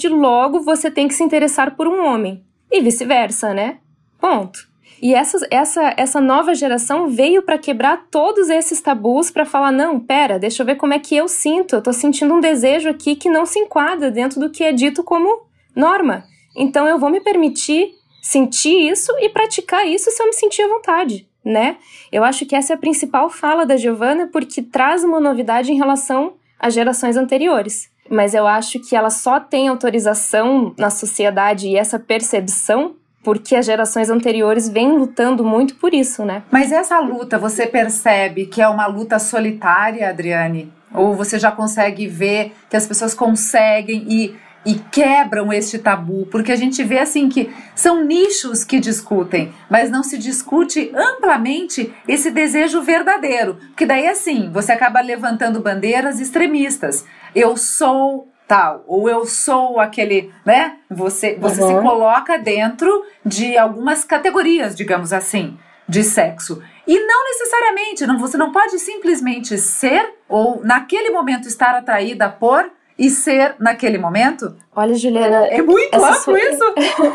[0.09, 2.45] logo você tem que se interessar por um homem.
[2.71, 3.79] E vice-versa, né?
[4.21, 4.73] Ponto.
[5.03, 9.99] E essa, essa, essa nova geração veio para quebrar todos esses tabus para falar: não,
[9.99, 11.75] pera, deixa eu ver como é que eu sinto.
[11.75, 15.03] Eu tô sentindo um desejo aqui que não se enquadra dentro do que é dito
[15.03, 16.25] como norma.
[16.57, 17.91] Então eu vou me permitir
[18.23, 21.79] sentir isso e praticar isso se eu me sentir à vontade, né?
[22.13, 25.77] Eu acho que essa é a principal fala da Giovanna porque traz uma novidade em
[25.77, 27.91] relação às gerações anteriores.
[28.13, 33.65] Mas eu acho que ela só tem autorização na sociedade e essa percepção porque as
[33.65, 36.43] gerações anteriores vêm lutando muito por isso, né?
[36.51, 40.73] Mas essa luta, você percebe que é uma luta solitária, Adriane?
[40.93, 46.53] Ou você já consegue ver que as pessoas conseguem e e quebram este tabu, porque
[46.53, 52.31] a gente vê assim que são nichos que discutem, mas não se discute amplamente esse
[52.31, 57.05] desejo verdadeiro, porque daí assim, você acaba levantando bandeiras extremistas.
[57.35, 60.77] Eu sou tal, ou eu sou aquele, né?
[60.91, 61.77] Você você uhum.
[61.77, 65.57] se coloca dentro de algumas categorias, digamos assim,
[65.89, 66.63] de sexo.
[66.87, 72.71] E não necessariamente, não, você não pode simplesmente ser ou naquele momento estar atraída por
[72.99, 74.55] e ser naquele momento?
[74.75, 75.47] Olha, Juliana.
[75.47, 76.39] É muito amplo sua...
[76.39, 76.65] isso!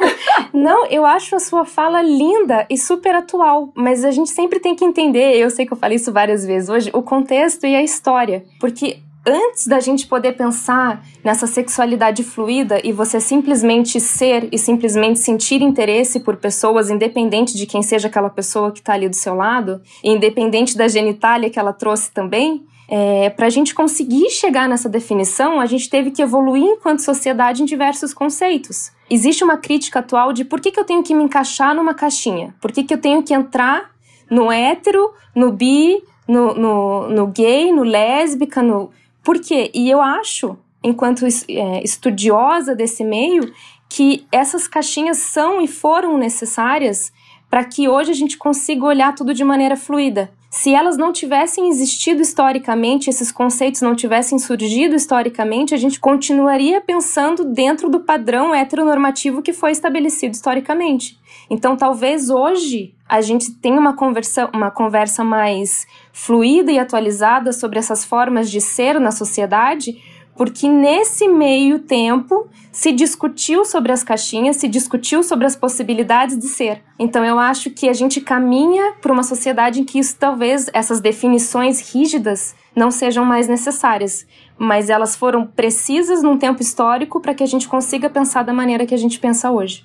[0.52, 4.76] Não, eu acho a sua fala linda e super atual, mas a gente sempre tem
[4.76, 7.82] que entender, eu sei que eu falei isso várias vezes hoje, o contexto e a
[7.82, 8.44] história.
[8.60, 15.20] Porque antes da gente poder pensar nessa sexualidade fluida e você simplesmente ser e simplesmente
[15.20, 19.36] sentir interesse por pessoas, independente de quem seja aquela pessoa que está ali do seu
[19.36, 24.88] lado, independente da genitália que ela trouxe também, é, Para a gente conseguir chegar nessa
[24.88, 28.92] definição, a gente teve que evoluir enquanto sociedade em diversos conceitos.
[29.10, 32.56] Existe uma crítica atual de por que, que eu tenho que me encaixar numa caixinha?
[32.62, 33.92] Por que, que eu tenho que entrar
[34.30, 38.90] no hétero, no bi, no, no, no gay, no lésbica, no.
[39.28, 39.70] Por quê?
[39.74, 43.54] E eu acho, enquanto é, estudiosa desse meio,
[43.90, 47.12] que essas caixinhas são e foram necessárias
[47.50, 50.32] para que hoje a gente consiga olhar tudo de maneira fluida.
[50.50, 56.80] Se elas não tivessem existido historicamente, esses conceitos não tivessem surgido historicamente, a gente continuaria
[56.80, 61.20] pensando dentro do padrão heteronormativo que foi estabelecido historicamente.
[61.50, 67.80] Então, talvez hoje a gente tenha uma conversa, uma conversa mais fluida e atualizada sobre
[67.80, 70.02] essas formas de ser na sociedade,
[70.38, 76.48] porque nesse meio tempo se discutiu sobre as caixinhas, se discutiu sobre as possibilidades de
[76.48, 76.84] ser.
[77.00, 81.02] Então eu acho que a gente caminha para uma sociedade em que isso talvez essas
[81.02, 84.28] definições rígidas não sejam mais necessárias,
[84.60, 88.86] mas elas foram precisas num tempo histórico para que a gente consiga pensar da maneira
[88.86, 89.84] que a gente pensa hoje.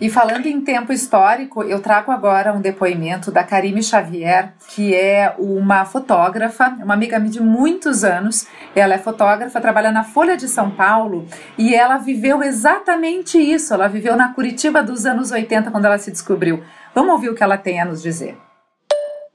[0.00, 5.34] E falando em tempo histórico, eu trago agora um depoimento da Karime Xavier, que é
[5.40, 8.46] uma fotógrafa, uma amiga minha de muitos anos.
[8.76, 11.26] Ela é fotógrafa, trabalha na Folha de São Paulo
[11.58, 13.74] e ela viveu exatamente isso.
[13.74, 16.62] Ela viveu na Curitiba dos anos 80 quando ela se descobriu.
[16.94, 18.36] Vamos ouvir o que ela tem a nos dizer.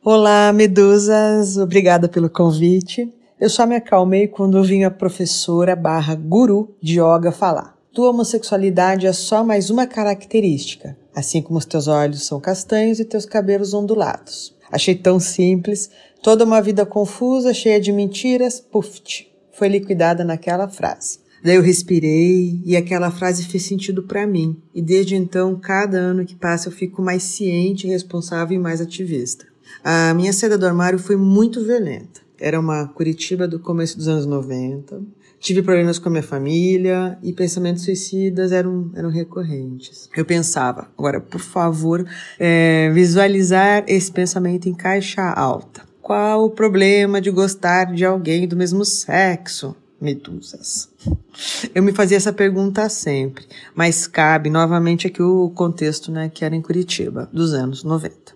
[0.01, 3.13] Olá, medusas, obrigada pelo convite.
[3.37, 7.72] Eu só me acalmei quando vim a professora barra guru de yoga falar.
[7.93, 13.05] Tua homossexualidade é só mais uma característica, assim como os teus olhos são castanhos e
[13.05, 14.55] teus cabelos ondulados.
[14.71, 15.91] Achei tão simples,
[16.23, 21.19] toda uma vida confusa, cheia de mentiras, puft, foi liquidada naquela frase.
[21.43, 24.59] Daí eu respirei e aquela frase fez sentido para mim.
[24.73, 29.45] E desde então, cada ano que passa, eu fico mais ciente, responsável e mais ativista.
[29.83, 32.21] A minha saída do armário foi muito violenta.
[32.39, 34.99] Era uma Curitiba do começo dos anos 90.
[35.43, 40.09] Tive problemas com a minha família e pensamentos suicidas eram, eram recorrentes.
[40.15, 42.07] Eu pensava, agora, por favor,
[42.39, 45.81] é, visualizar esse pensamento em caixa alta.
[46.01, 49.75] Qual o problema de gostar de alguém do mesmo sexo?
[49.99, 50.89] Medusas.
[51.75, 56.55] Eu me fazia essa pergunta sempre, mas cabe novamente aqui o contexto, né, que era
[56.55, 58.32] em Curitiba, dos anos 90.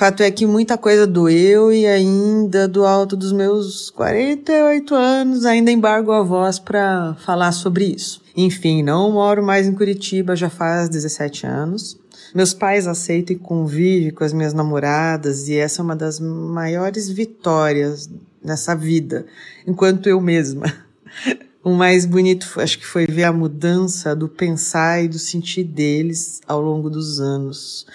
[0.00, 5.70] Fato é que muita coisa doeu e ainda do alto dos meus 48 anos ainda
[5.70, 8.22] embargo a voz para falar sobre isso.
[8.34, 12.00] Enfim, não moro mais em Curitiba já faz 17 anos.
[12.34, 17.10] Meus pais aceitam e convivem com as minhas namoradas e essa é uma das maiores
[17.10, 18.08] vitórias
[18.42, 19.26] nessa vida,
[19.66, 20.64] enquanto eu mesma.
[21.62, 26.40] O mais bonito, acho que foi ver a mudança do pensar e do sentir deles
[26.46, 27.86] ao longo dos anos.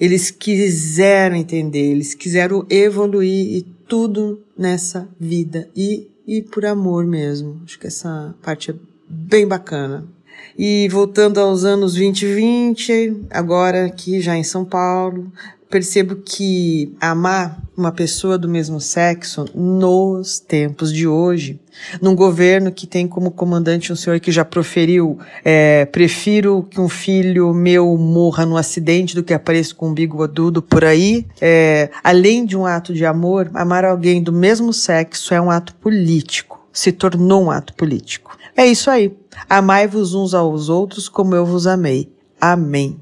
[0.00, 7.60] Eles quiseram entender, eles quiseram evoluir e tudo nessa vida e, e por amor mesmo.
[7.64, 8.74] Acho que essa parte é
[9.08, 10.06] bem bacana.
[10.56, 15.32] E voltando aos anos 2020, agora aqui já em São Paulo,
[15.68, 21.60] percebo que amar uma pessoa do mesmo sexo nos tempos de hoje,
[22.00, 26.88] num governo que tem como comandante um senhor que já proferiu é, prefiro que um
[26.88, 32.44] filho meu morra num acidente do que apareça com um bigodudo por aí, é, além
[32.44, 36.90] de um ato de amor, amar alguém do mesmo sexo é um ato político, se
[36.90, 38.36] tornou um ato político.
[38.56, 39.16] É isso aí.
[39.48, 42.12] Amai-vos uns aos outros como eu vos amei.
[42.40, 43.00] Amém.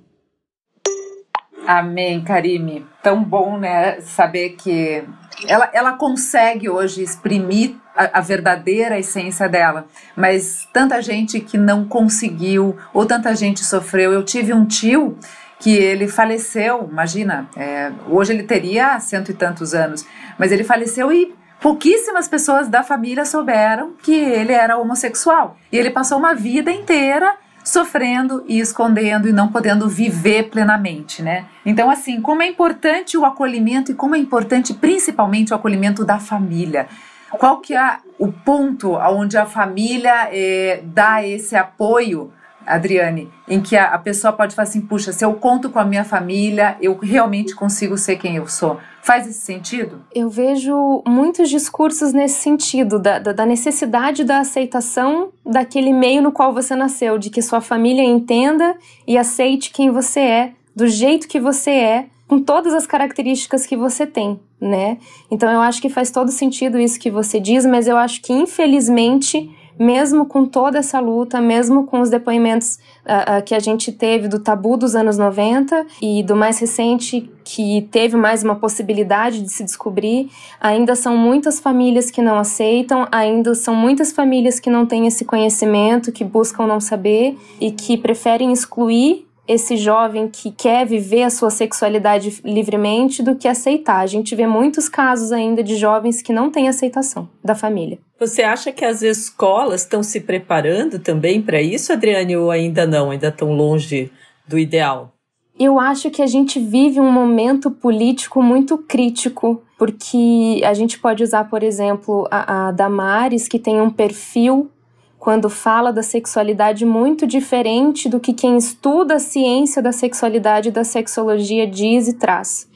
[1.66, 2.86] Amém, Karime.
[3.02, 4.00] Tão bom, né?
[4.00, 5.04] Saber que
[5.46, 11.86] ela, ela consegue hoje exprimir a, a, verdadeira essência dela, mas tanta gente que não
[11.86, 14.12] conseguiu, ou tanta gente sofreu.
[14.12, 15.18] Eu tive um tio
[15.58, 20.06] que ele faleceu, imagina, é, hoje ele teria cento e tantos anos,
[20.38, 25.56] mas ele faleceu e pouquíssimas pessoas da família souberam que ele era homossexual.
[25.72, 27.34] E ele passou uma vida inteira
[27.66, 31.46] sofrendo e escondendo e não podendo viver plenamente, né?
[31.64, 36.20] Então, assim, como é importante o acolhimento e como é importante principalmente o acolhimento da
[36.20, 36.86] família.
[37.28, 42.32] Qual que é o ponto onde a família é, dá esse apoio
[42.66, 45.84] Adriane, em que a, a, pessoa pode falar assim: puxa, se eu conto com a
[45.84, 48.78] minha família, eu realmente consigo ser quem eu sou.
[49.02, 50.02] Faz esse sentido?
[50.12, 56.32] Eu vejo muitos discursos nesse sentido, da, da, da necessidade da aceitação daquele meio no
[56.32, 58.76] qual você nasceu, de que sua família entenda
[59.06, 63.76] e aceite quem você é, do jeito que você é, com todas as características que
[63.76, 64.98] você tem, né?
[65.30, 68.32] Então eu acho que faz todo sentido isso que você diz, mas eu acho que
[68.32, 69.48] infelizmente
[69.78, 74.28] mesmo com toda essa luta, mesmo com os depoimentos uh, uh, que a gente teve
[74.28, 79.50] do tabu dos anos 90 e do mais recente que teve mais uma possibilidade de
[79.50, 84.84] se descobrir, ainda são muitas famílias que não aceitam, ainda são muitas famílias que não
[84.84, 90.86] têm esse conhecimento, que buscam não saber e que preferem excluir esse jovem que quer
[90.86, 94.00] viver a sua sexualidade livremente do que aceitar.
[94.00, 97.98] A gente vê muitos casos ainda de jovens que não têm aceitação da família.
[98.18, 103.10] Você acha que as escolas estão se preparando também para isso, Adriane, ou ainda não?
[103.10, 104.10] Ainda estão longe
[104.46, 105.12] do ideal?
[105.58, 111.22] Eu acho que a gente vive um momento político muito crítico, porque a gente pode
[111.22, 114.70] usar, por exemplo, a, a Damares, que tem um perfil
[115.18, 120.72] quando fala da sexualidade muito diferente do que quem estuda a ciência da sexualidade e
[120.72, 122.68] da sexologia diz e traz.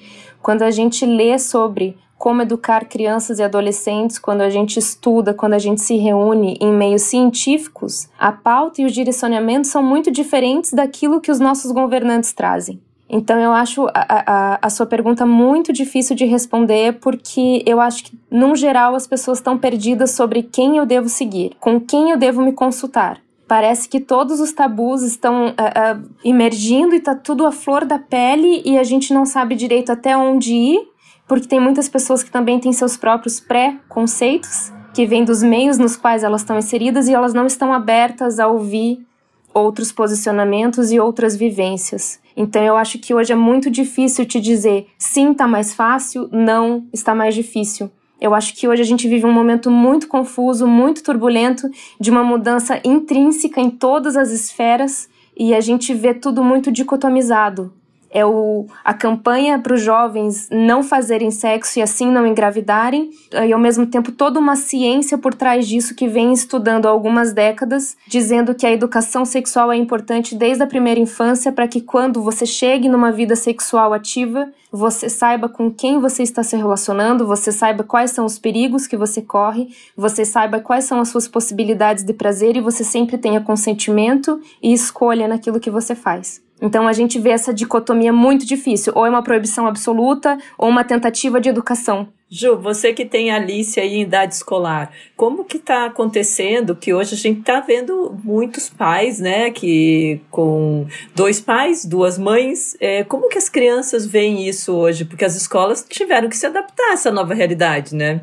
[0.43, 5.55] Quando a gente lê sobre como educar crianças e adolescentes, quando a gente estuda, quando
[5.55, 10.73] a gente se reúne em meios científicos, a pauta e os direcionamentos são muito diferentes
[10.75, 12.79] daquilo que os nossos governantes trazem.
[13.09, 18.05] Então eu acho a, a, a, sua pergunta muito difícil de responder, porque eu acho
[18.05, 22.17] que, num geral, as pessoas estão perdidas sobre quem eu devo seguir, com quem eu
[22.17, 23.21] devo me consultar.
[23.49, 27.99] Parece que todos os tabus estão uh, uh, emergindo e está tudo à flor da
[27.99, 30.89] pele e a gente não sabe direito até onde ir,
[31.27, 35.97] porque tem muitas pessoas que também têm seus próprios pré-conceitos, que vêm dos meios nos
[35.97, 39.05] quais elas estão inseridas e elas não estão abertas a ouvir
[39.53, 42.21] outros posicionamentos e outras vivências.
[42.37, 46.87] Então eu acho que hoje é muito difícil te dizer sim, está mais fácil, não,
[46.93, 47.91] está mais difícil.
[48.21, 52.23] Eu acho que hoje a gente vive um momento muito confuso, muito turbulento, de uma
[52.23, 57.73] mudança intrínseca em todas as esferas e a gente vê tudo muito dicotomizado.
[58.11, 63.11] É o, a campanha para os jovens não fazerem sexo e assim não engravidarem,
[63.47, 67.33] e ao mesmo tempo toda uma ciência por trás disso que vem estudando há algumas
[67.33, 72.23] décadas, dizendo que a educação sexual é importante desde a primeira infância para que quando
[72.23, 77.51] você chegue numa vida sexual ativa, você saiba com quem você está se relacionando, você
[77.51, 82.05] saiba quais são os perigos que você corre, você saiba quais são as suas possibilidades
[82.05, 86.41] de prazer e você sempre tenha consentimento e escolha naquilo que você faz.
[86.61, 90.85] Então a gente vê essa dicotomia muito difícil, ou é uma proibição absoluta ou uma
[90.85, 92.09] tentativa de educação.
[92.33, 97.15] Ju, você que tem Alice aí em idade escolar, como que está acontecendo que hoje
[97.15, 103.29] a gente está vendo muitos pais, né, que com dois pais, duas mães, é, como
[103.29, 105.05] que as crianças veem isso hoje?
[105.05, 108.21] Porque as escolas tiveram que se adaptar a essa nova realidade, né?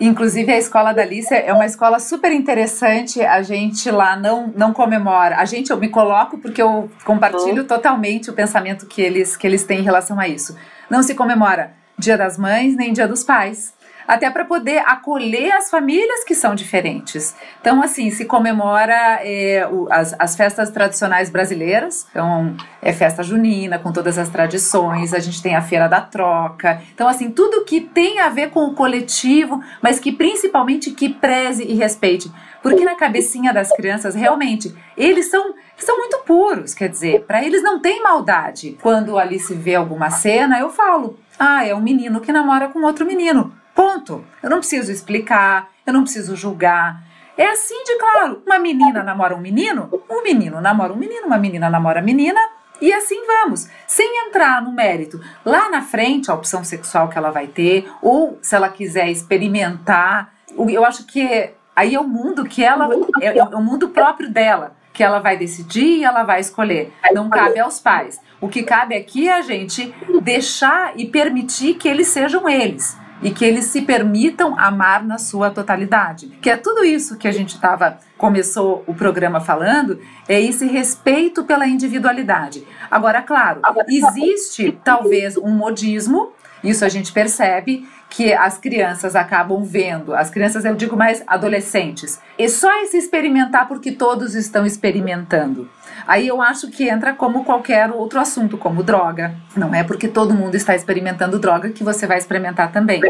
[0.00, 3.20] Inclusive, a escola da Alice é uma escola super interessante.
[3.20, 5.36] A gente lá não, não comemora.
[5.36, 9.64] A gente, eu me coloco porque eu compartilho totalmente o pensamento que eles, que eles
[9.64, 10.56] têm em relação a isso.
[10.88, 13.74] Não se comemora Dia das Mães nem Dia dos Pais
[14.08, 17.36] até para poder acolher as famílias que são diferentes.
[17.60, 23.78] Então, assim, se comemora é, o, as, as festas tradicionais brasileiras, então é festa junina,
[23.78, 26.80] com todas as tradições, a gente tem a Feira da Troca.
[26.94, 31.64] Então, assim, tudo que tem a ver com o coletivo, mas que principalmente que preze
[31.64, 32.32] e respeite.
[32.62, 37.62] Porque na cabecinha das crianças, realmente, eles são, são muito puros, quer dizer, para eles
[37.62, 38.76] não tem maldade.
[38.80, 42.82] Quando ali se vê alguma cena, eu falo, ah, é um menino que namora com
[42.82, 43.52] outro menino.
[43.78, 44.24] Ponto.
[44.42, 47.00] Eu não preciso explicar, eu não preciso julgar.
[47.36, 48.42] É assim de claro.
[48.44, 52.40] Uma menina namora um menino, um menino namora um menino, uma menina namora menina,
[52.80, 55.20] e assim vamos, sem entrar no mérito.
[55.44, 60.34] Lá na frente, a opção sexual que ela vai ter, ou se ela quiser experimentar,
[60.58, 62.90] eu acho que aí é o mundo que ela.
[63.20, 66.92] É, é o mundo próprio dela, que ela vai decidir e ela vai escolher.
[67.12, 68.20] Não cabe aos pais.
[68.40, 73.30] O que cabe aqui é a gente deixar e permitir que eles sejam eles e
[73.30, 76.28] que eles se permitam amar na sua totalidade.
[76.40, 81.44] Que é tudo isso que a gente estava começou o programa falando, é esse respeito
[81.44, 82.66] pela individualidade.
[82.90, 90.14] Agora, claro, existe talvez um modismo, isso a gente percebe que as crianças acabam vendo,
[90.14, 95.68] as crianças eu digo mais adolescentes, e só esse experimentar porque todos estão experimentando.
[96.06, 99.34] Aí eu acho que entra como qualquer outro assunto, como droga.
[99.56, 103.00] Não é porque todo mundo está experimentando droga que você vai experimentar também.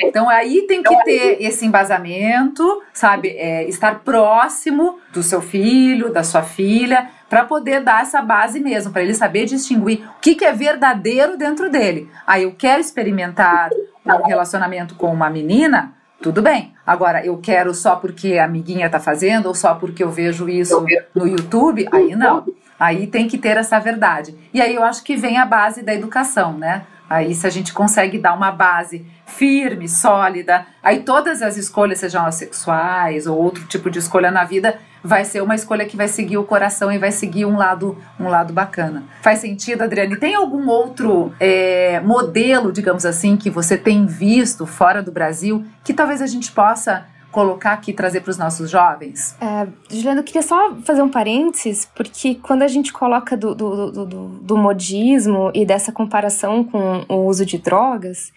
[0.00, 3.30] Então aí tem que ter esse embasamento, sabe?
[3.30, 8.92] É, estar próximo do seu filho, da sua filha, para poder dar essa base mesmo,
[8.92, 12.10] para ele saber distinguir o que, que é verdadeiro dentro dele.
[12.26, 13.70] Aí eu quero experimentar
[14.04, 16.74] um relacionamento com uma menina, tudo bem.
[16.86, 20.84] Agora, eu quero só porque a amiguinha tá fazendo ou só porque eu vejo isso
[21.14, 22.44] no YouTube, aí não.
[22.78, 24.36] Aí tem que ter essa verdade.
[24.52, 26.86] E aí eu acho que vem a base da educação, né?
[27.08, 32.22] Aí se a gente consegue dar uma base firme, sólida, aí todas as escolhas, sejam
[32.22, 36.06] elas sexuais ou outro tipo de escolha na vida, vai ser uma escolha que vai
[36.06, 39.04] seguir o coração e vai seguir um lado, um lado bacana.
[39.22, 40.16] Faz sentido, Adriane?
[40.16, 45.94] Tem algum outro é, modelo, digamos assim, que você tem visto fora do Brasil que
[45.94, 49.34] talvez a gente possa colocar aqui trazer para os nossos jovens?
[49.40, 53.90] É, Juliana, eu queria só fazer um parênteses, porque quando a gente coloca do, do,
[53.90, 58.30] do, do, do modismo e dessa comparação com o uso de drogas,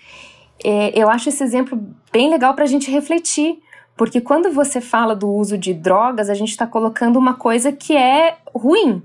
[0.63, 1.77] é, eu acho esse exemplo
[2.13, 3.59] bem legal para a gente refletir.
[3.95, 7.95] Porque quando você fala do uso de drogas, a gente está colocando uma coisa que
[7.95, 9.03] é ruim,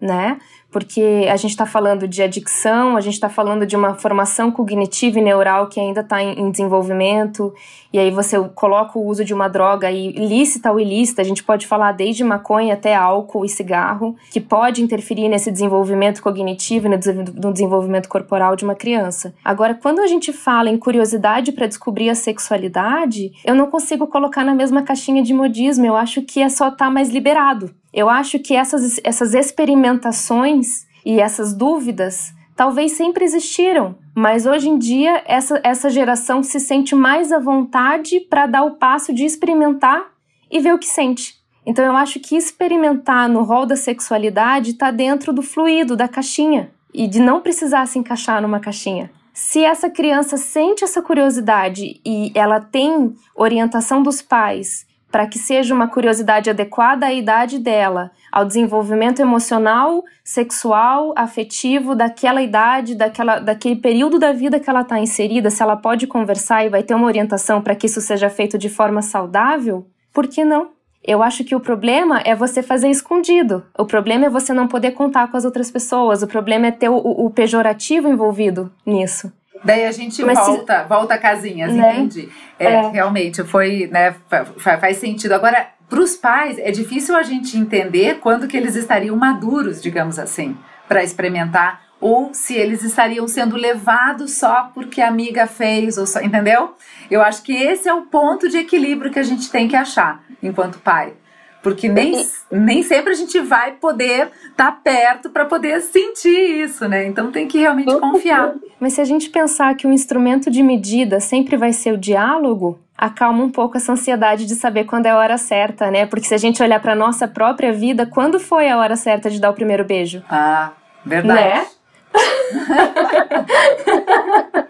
[0.00, 0.38] né?
[0.70, 5.18] porque a gente está falando de adicção, a gente está falando de uma formação cognitiva
[5.18, 7.54] e neural que ainda está em, desenvolvimento,
[7.90, 11.42] e aí você coloca o uso de uma droga aí, lícita ou ilícita, a gente
[11.42, 16.90] pode falar desde maconha até álcool e cigarro, que pode interferir nesse desenvolvimento cognitivo e
[16.90, 19.34] no, desenvolvimento corporal de uma criança.
[19.42, 24.44] Agora, quando a gente fala em curiosidade para descobrir a sexualidade, eu não consigo colocar
[24.44, 27.74] na mesma caixinha de modismo, eu acho que é só estar tá mais liberado.
[27.92, 34.78] Eu acho que essas, essas experimentações e essas dúvidas talvez sempre existiram, mas hoje em
[34.78, 40.10] dia essa, essa geração se sente mais à vontade para dar o passo de experimentar
[40.50, 41.36] e ver o que sente.
[41.64, 46.72] Então eu acho que experimentar no rol da sexualidade está dentro do fluido, da caixinha,
[46.92, 49.10] e de não precisar se encaixar numa caixinha.
[49.32, 54.87] Se essa criança sente essa curiosidade e ela tem orientação dos pais
[55.18, 62.40] para que seja uma curiosidade adequada à idade dela, ao desenvolvimento emocional, sexual, afetivo daquela
[62.40, 66.68] idade, daquela, daquele período da vida que ela está inserida, se ela pode conversar e
[66.68, 70.68] vai ter uma orientação para que isso seja feito de forma saudável, por que não?
[71.02, 73.64] Eu acho que o problema é você fazer escondido.
[73.76, 76.22] O problema é você não poder contar com as outras pessoas.
[76.22, 79.32] O problema é ter o, o pejorativo envolvido nisso.
[79.64, 81.92] Daí a gente Mas se- volta, volta a casinhas, Né?
[81.94, 82.28] entende?
[82.58, 82.88] É, É.
[82.90, 85.32] Realmente, foi, né, fa- fa- faz sentido.
[85.32, 90.18] Agora, para os pais, é difícil a gente entender quando que eles estariam maduros, digamos
[90.18, 90.56] assim,
[90.86, 96.20] para experimentar, ou se eles estariam sendo levados só porque a amiga fez, ou só,
[96.20, 96.74] entendeu?
[97.10, 100.22] Eu acho que esse é o ponto de equilíbrio que a gente tem que achar
[100.42, 101.14] enquanto pai.
[101.62, 107.06] Porque nem, nem sempre a gente vai poder estar perto para poder sentir isso, né?
[107.06, 108.54] Então tem que realmente confiar.
[108.78, 112.78] Mas se a gente pensar que o instrumento de medida sempre vai ser o diálogo,
[112.96, 116.06] acalma um pouco essa ansiedade de saber quando é a hora certa, né?
[116.06, 119.40] Porque se a gente olhar para nossa própria vida, quando foi a hora certa de
[119.40, 120.22] dar o primeiro beijo?
[120.30, 120.70] Ah,
[121.04, 121.40] verdade.
[121.40, 121.66] Né?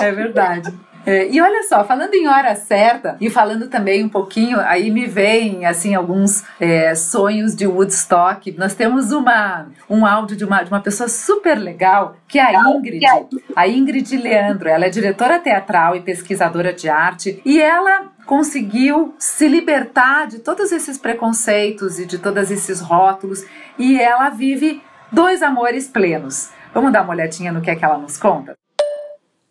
[0.00, 0.74] É verdade.
[1.06, 5.06] É, e olha só, falando em hora certa e falando também um pouquinho, aí me
[5.06, 8.52] vem assim alguns é, sonhos de Woodstock.
[8.52, 12.70] Nós temos uma, um áudio de uma, de uma pessoa super legal, que é a
[12.70, 13.06] Ingrid,
[13.54, 14.68] a Ingrid Leandro.
[14.68, 20.72] Ela é diretora teatral e pesquisadora de arte e ela conseguiu se libertar de todos
[20.72, 23.44] esses preconceitos e de todos esses rótulos
[23.78, 24.82] e ela vive
[25.12, 26.50] dois amores plenos.
[26.72, 28.56] Vamos dar uma olhadinha no que é que ela nos conta?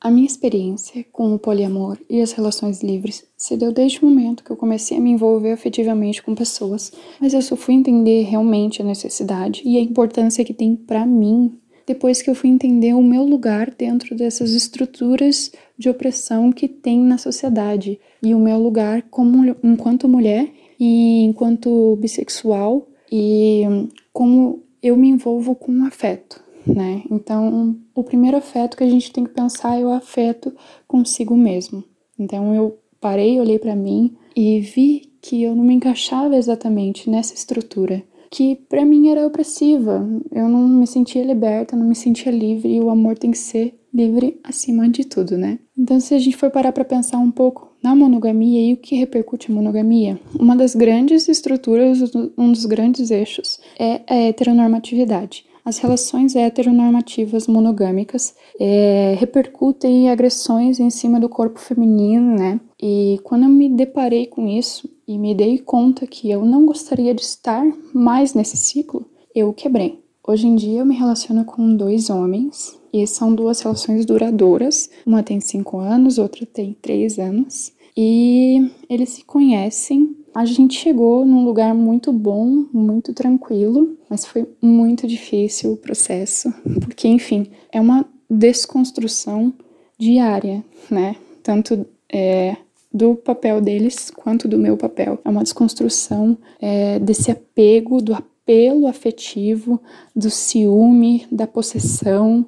[0.03, 4.43] A minha experiência com o poliamor e as relações livres se deu desde o momento
[4.43, 6.91] que eu comecei a me envolver afetivamente com pessoas,
[7.21, 11.57] mas eu só fui entender realmente a necessidade e a importância que tem para mim
[11.87, 16.99] depois que eu fui entender o meu lugar dentro dessas estruturas de opressão que tem
[16.99, 23.63] na sociedade e o meu lugar como enquanto mulher e enquanto bissexual e
[24.11, 27.03] como eu me envolvo com o afeto né?
[27.09, 30.53] Então, o primeiro afeto que a gente tem que pensar é o afeto
[30.87, 31.83] consigo mesmo.
[32.17, 37.33] Então, eu parei, olhei para mim e vi que eu não me encaixava exatamente nessa
[37.33, 40.05] estrutura, que para mim era opressiva.
[40.31, 43.79] Eu não me sentia liberta, não me sentia livre e o amor tem que ser
[43.93, 45.59] livre acima de tudo, né?
[45.77, 48.95] Então, se a gente for parar para pensar um pouco na monogamia e o que
[48.95, 55.45] repercute a monogamia, uma das grandes estruturas, um dos grandes eixos é a heteronormatividade.
[55.65, 62.59] As relações heteronormativas monogâmicas é, repercutem em agressões em cima do corpo feminino, né?
[62.81, 67.13] E quando eu me deparei com isso e me dei conta que eu não gostaria
[67.13, 70.03] de estar mais nesse ciclo, eu quebrei.
[70.25, 74.89] Hoje em dia eu me relaciono com dois homens e são duas relações duradouras.
[75.05, 77.71] Uma tem cinco anos, outra tem três anos.
[77.95, 84.47] E eles se conhecem a gente chegou num lugar muito bom, muito tranquilo, mas foi
[84.61, 89.53] muito difícil o processo, porque, enfim, é uma desconstrução
[89.97, 91.15] diária, né?
[91.43, 92.57] Tanto é,
[92.91, 95.19] do papel deles quanto do meu papel.
[95.23, 99.81] É uma desconstrução é, desse apego, do apelo afetivo,
[100.15, 102.45] do ciúme, da possessão,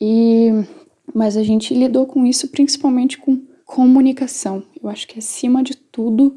[0.00, 0.50] e
[1.14, 4.62] mas a gente lidou com isso principalmente com comunicação.
[4.82, 6.36] Eu acho que acima de tudo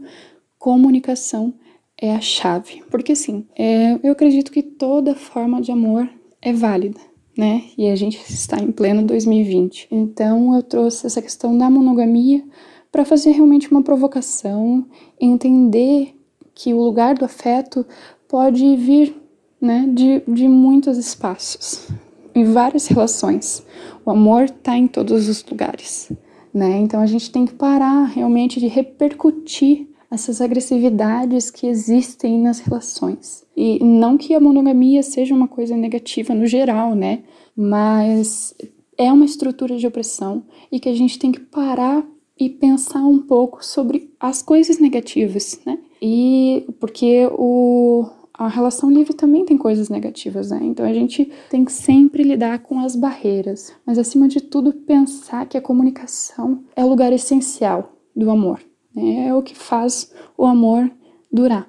[0.59, 1.53] comunicação
[1.97, 2.83] é a chave.
[2.89, 6.09] Porque assim, é, eu acredito que toda forma de amor
[6.41, 6.99] é válida,
[7.37, 7.63] né?
[7.77, 9.87] E a gente está em pleno 2020.
[9.91, 12.43] Então eu trouxe essa questão da monogamia
[12.91, 14.85] para fazer realmente uma provocação,
[15.19, 16.15] entender
[16.53, 17.85] que o lugar do afeto
[18.27, 19.13] pode vir
[19.59, 21.89] né, de, de muitos espaços,
[22.33, 23.65] em várias relações.
[24.05, 26.11] O amor está em todos os lugares.
[26.53, 26.77] Né?
[26.77, 33.45] Então a gente tem que parar realmente de repercutir essas agressividades que existem nas relações.
[33.55, 37.23] E não que a monogamia seja uma coisa negativa no geral, né?
[37.55, 38.53] Mas
[38.97, 42.05] é uma estrutura de opressão e que a gente tem que parar
[42.39, 45.79] e pensar um pouco sobre as coisas negativas, né?
[46.01, 48.05] E porque o
[48.37, 50.59] a relação livre também tem coisas negativas, né?
[50.61, 55.45] Então a gente tem que sempre lidar com as barreiras, mas acima de tudo pensar
[55.45, 58.59] que a comunicação é o lugar essencial do amor.
[58.95, 60.89] É o que faz o amor
[61.31, 61.67] durar.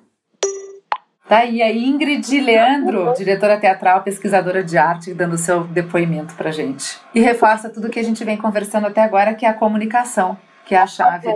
[1.29, 7.01] Tá aí a Ingrid Leandro, diretora teatral, pesquisadora de arte, dando seu depoimento pra gente.
[7.13, 10.73] E reforça tudo que a gente vem conversando até agora, que é a comunicação, que
[10.73, 11.27] é a chave,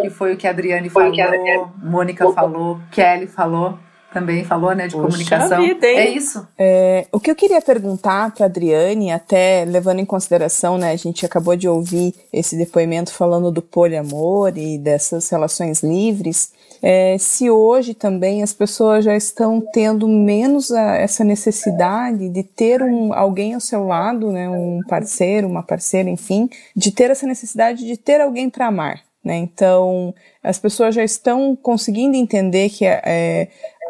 [0.00, 1.12] que foi o que a Adriane falou,
[1.80, 3.78] Mônica falou, Kelly falou,
[4.16, 5.62] também falou, né, de Puxa comunicação.
[5.62, 6.48] vida, é isso.
[6.58, 11.26] É, o que eu queria perguntar para Adriane, até levando em consideração, né, a gente
[11.26, 16.50] acabou de ouvir esse depoimento falando do poliamor e dessas relações livres,
[16.82, 22.82] é, se hoje também as pessoas já estão tendo menos a, essa necessidade de ter
[22.82, 27.84] um, alguém ao seu lado, né, um parceiro, uma parceira, enfim, de ter essa necessidade
[27.84, 29.06] de ter alguém para amar.
[29.26, 29.38] Né?
[29.38, 33.48] Então, as pessoas já estão conseguindo entender que é,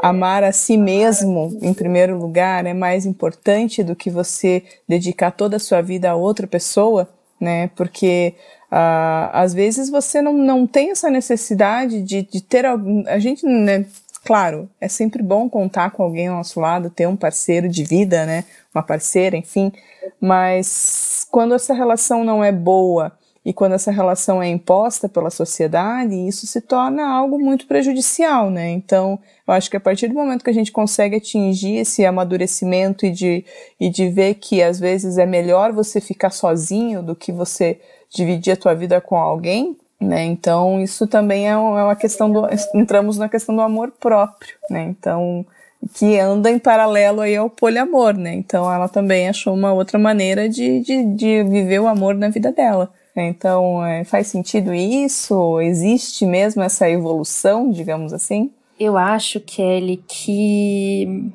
[0.09, 5.57] amar a si mesmo, em primeiro lugar, é mais importante do que você dedicar toda
[5.57, 7.09] a sua vida a outra pessoa,
[7.41, 7.69] né?
[7.75, 8.35] Porque
[8.71, 13.03] uh, às vezes você não, não tem essa necessidade de, de ter algum.
[13.09, 13.85] A gente, né?
[14.25, 18.27] Claro, é sempre bom contar com alguém ao nosso lado, ter um parceiro de vida,
[18.27, 18.45] né?
[18.75, 19.73] Uma parceira, enfim.
[20.21, 23.13] Mas quando essa relação não é boa,
[23.47, 28.71] e quando essa relação é imposta pela sociedade, isso se torna algo muito prejudicial, né?
[28.71, 33.07] Então, eu acho que a partir do momento que a gente consegue atingir esse amadurecimento
[33.07, 33.45] e de,
[33.79, 37.79] e de ver que às vezes é melhor você ficar sozinho do que você
[38.13, 40.25] dividir a tua vida com alguém, né?
[40.25, 42.49] Então, isso também é uma questão do.
[42.75, 44.83] Entramos na questão do amor próprio, né?
[44.83, 45.47] Então,
[45.95, 48.35] que anda em paralelo aí ao poliamor, né?
[48.35, 52.51] Então, ela também achou uma outra maneira de, de, de viver o amor na vida
[52.51, 52.93] dela.
[53.23, 55.61] Então, é, faz sentido isso?
[55.61, 58.51] Existe mesmo essa evolução, digamos assim?
[58.79, 61.33] Eu acho, Kelly, que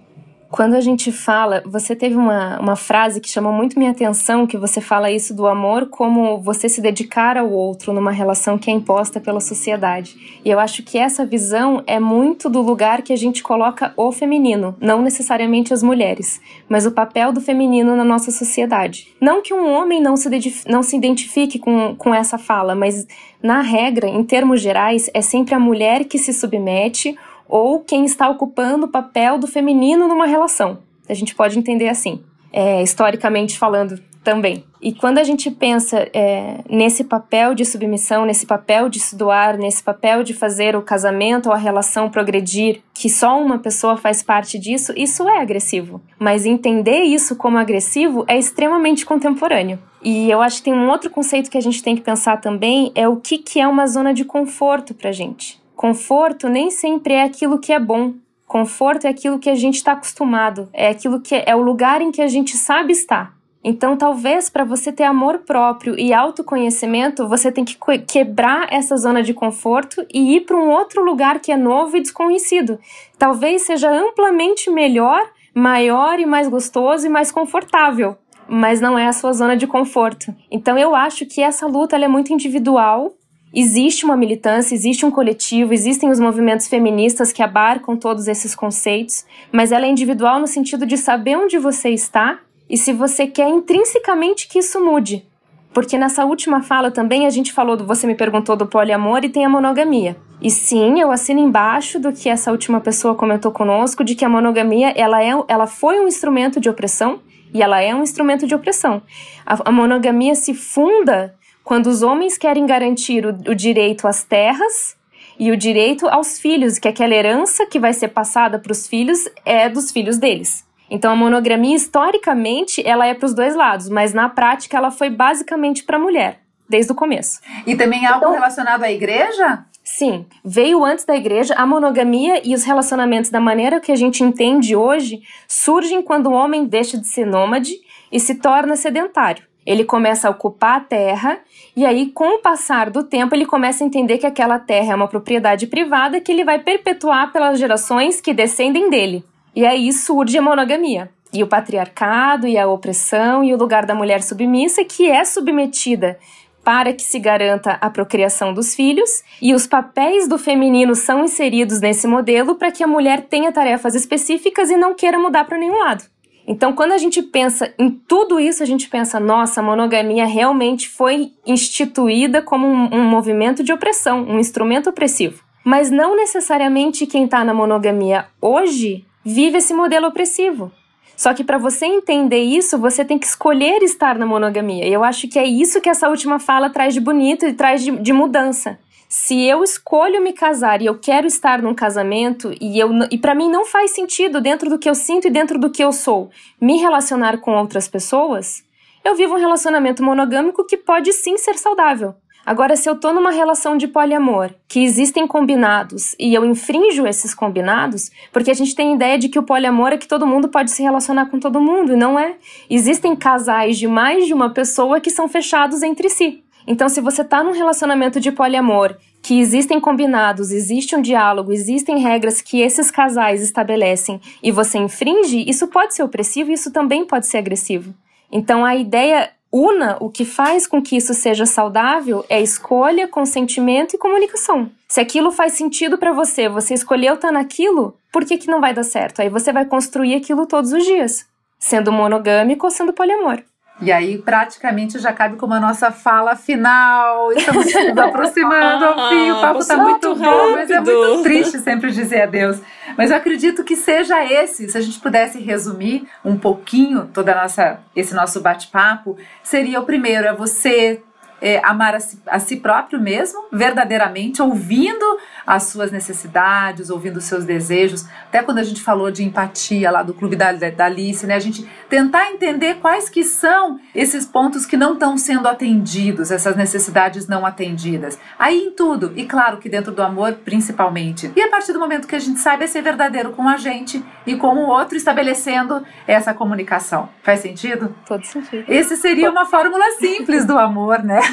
[0.51, 4.57] quando a gente fala, você teve uma, uma frase que chamou muito minha atenção, que
[4.57, 8.73] você fala isso do amor como você se dedicar ao outro numa relação que é
[8.73, 10.41] imposta pela sociedade.
[10.43, 14.11] E eu acho que essa visão é muito do lugar que a gente coloca o
[14.11, 19.07] feminino, não necessariamente as mulheres, mas o papel do feminino na nossa sociedade.
[19.21, 20.29] Não que um homem não se,
[20.67, 23.07] não se identifique com, com essa fala, mas
[23.41, 27.17] na regra, em termos gerais, é sempre a mulher que se submete
[27.51, 30.79] ou quem está ocupando o papel do feminino numa relação.
[31.07, 34.63] A gente pode entender assim, é, historicamente falando também.
[34.81, 39.57] E quando a gente pensa é, nesse papel de submissão, nesse papel de se doar,
[39.57, 44.23] nesse papel de fazer o casamento ou a relação progredir, que só uma pessoa faz
[44.23, 46.01] parte disso, isso é agressivo.
[46.17, 49.77] Mas entender isso como agressivo é extremamente contemporâneo.
[50.03, 52.91] E eu acho que tem um outro conceito que a gente tem que pensar também,
[52.95, 55.60] é o que, que é uma zona de conforto pra gente.
[55.75, 58.13] Conforto nem sempre é aquilo que é bom.
[58.47, 62.11] Conforto é aquilo que a gente está acostumado, é aquilo que é, o lugar em
[62.11, 63.33] que a gente sabe estar.
[63.63, 69.21] Então, talvez para você ter amor próprio e autoconhecimento, você tem que quebrar essa zona
[69.21, 72.79] de conforto e ir para um outro lugar que é novo e desconhecido.
[73.19, 75.21] Talvez seja amplamente melhor,
[75.53, 78.17] maior e mais gostoso e mais confortável,
[78.49, 80.33] mas não é a sua zona de conforto.
[80.49, 83.13] Então, eu acho que essa luta é muito individual
[83.53, 89.25] Existe uma militância, existe um coletivo, existem os movimentos feministas que abarcam todos esses conceitos,
[89.51, 92.39] mas ela é individual no sentido de saber onde você está
[92.69, 95.25] e se você quer intrinsecamente que isso mude.
[95.73, 99.29] Porque nessa última fala também a gente falou do você me perguntou do poliamor e
[99.29, 100.15] tem a monogamia.
[100.41, 104.29] E sim, eu assino embaixo do que essa última pessoa comentou conosco de que a
[104.29, 107.19] monogamia ela é ela foi um instrumento de opressão
[107.53, 109.01] e ela é um instrumento de opressão.
[109.45, 114.97] A, a monogamia se funda quando os homens querem garantir o, o direito às terras
[115.39, 119.27] e o direito aos filhos, que aquela herança que vai ser passada para os filhos
[119.45, 120.65] é dos filhos deles.
[120.89, 125.09] Então a monogamia historicamente ela é para os dois lados, mas na prática ela foi
[125.09, 127.39] basicamente para a mulher desde o começo.
[127.67, 129.65] E também algo então, relacionado à igreja?
[129.83, 131.53] Sim, veio antes da igreja.
[131.55, 136.33] A monogamia e os relacionamentos da maneira que a gente entende hoje surgem quando o
[136.33, 137.73] homem deixa de ser nômade
[138.11, 139.43] e se torna sedentário.
[139.65, 141.39] Ele começa a ocupar a terra
[141.75, 144.95] e aí, com o passar do tempo, ele começa a entender que aquela terra é
[144.95, 149.23] uma propriedade privada que ele vai perpetuar pelas gerações que descendem dele.
[149.55, 151.09] E aí surge a monogamia.
[151.33, 156.19] E o patriarcado, e a opressão, e o lugar da mulher submissa, que é submetida
[156.63, 161.81] para que se garanta a procriação dos filhos, e os papéis do feminino são inseridos
[161.81, 165.79] nesse modelo para que a mulher tenha tarefas específicas e não queira mudar para nenhum
[165.79, 166.03] lado.
[166.51, 170.89] Então, quando a gente pensa em tudo isso, a gente pensa, nossa, a monogamia realmente
[170.89, 175.41] foi instituída como um, um movimento de opressão, um instrumento opressivo.
[175.63, 180.69] Mas não necessariamente quem está na monogamia hoje vive esse modelo opressivo.
[181.15, 184.85] Só que para você entender isso, você tem que escolher estar na monogamia.
[184.85, 187.81] E eu acho que é isso que essa última fala traz de bonito e traz
[187.81, 188.77] de, de mudança
[189.11, 193.35] se eu escolho me casar e eu quero estar num casamento e eu e para
[193.35, 196.29] mim não faz sentido dentro do que eu sinto e dentro do que eu sou
[196.61, 198.63] me relacionar com outras pessoas,
[199.03, 202.15] eu vivo um relacionamento monogâmico que pode sim ser saudável.
[202.45, 207.35] Agora, se eu tô numa relação de poliamor, que existem combinados e eu infrinjo esses
[207.35, 210.47] combinados, porque a gente tem a ideia de que o poliamor é que todo mundo
[210.47, 212.37] pode se relacionar com todo mundo, e não é.
[212.69, 216.41] Existem casais de mais de uma pessoa que são fechados entre si.
[216.67, 221.99] Então, se você está num relacionamento de poliamor, que existem combinados, existe um diálogo, existem
[221.99, 227.05] regras que esses casais estabelecem e você infringe, isso pode ser opressivo e isso também
[227.05, 227.93] pode ser agressivo.
[228.31, 233.93] Então, a ideia una, o que faz com que isso seja saudável é escolha, consentimento
[233.93, 234.71] e comunicação.
[234.87, 238.73] Se aquilo faz sentido para você, você escolheu estar naquilo, por que, que não vai
[238.73, 239.21] dar certo?
[239.21, 241.25] Aí você vai construir aquilo todos os dias,
[241.59, 243.43] sendo monogâmico ou sendo poliamor.
[243.79, 247.31] E aí, praticamente, já cabe como a nossa fala final.
[247.31, 249.31] Estamos nos aproximando ao fim.
[249.31, 252.59] O papo está muito bom, mas é muito triste sempre dizer adeus.
[252.97, 257.79] Mas eu acredito que seja esse, se a gente pudesse resumir um pouquinho toda nossa,
[257.95, 261.01] esse nosso bate-papo, seria o primeiro, é você
[261.41, 265.05] é, amar a si, a si, próprio mesmo, verdadeiramente, ouvindo
[265.45, 268.05] as suas necessidades, ouvindo os seus desejos.
[268.27, 271.35] Até quando a gente falou de empatia lá do Clube da, da Alice, né?
[271.35, 276.55] A gente tentar entender quais que são esses pontos que não estão sendo atendidos, essas
[276.55, 278.19] necessidades não atendidas.
[278.37, 281.31] Aí em tudo, e claro que dentro do amor principalmente.
[281.35, 284.35] E a partir do momento que a gente sabe ser verdadeiro com a gente e
[284.35, 287.09] com o outro, estabelecendo essa comunicação.
[287.23, 287.95] Faz sentido?
[288.05, 288.65] Todo sentido.
[288.67, 291.19] Esse seria uma fórmula simples do amor, né?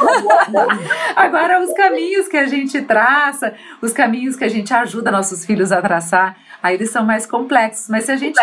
[1.17, 5.73] Agora, os caminhos que a gente traça, os caminhos que a gente ajuda nossos filhos
[5.73, 7.89] a traçar, aí eles são mais complexos.
[7.89, 8.41] Mas se a gente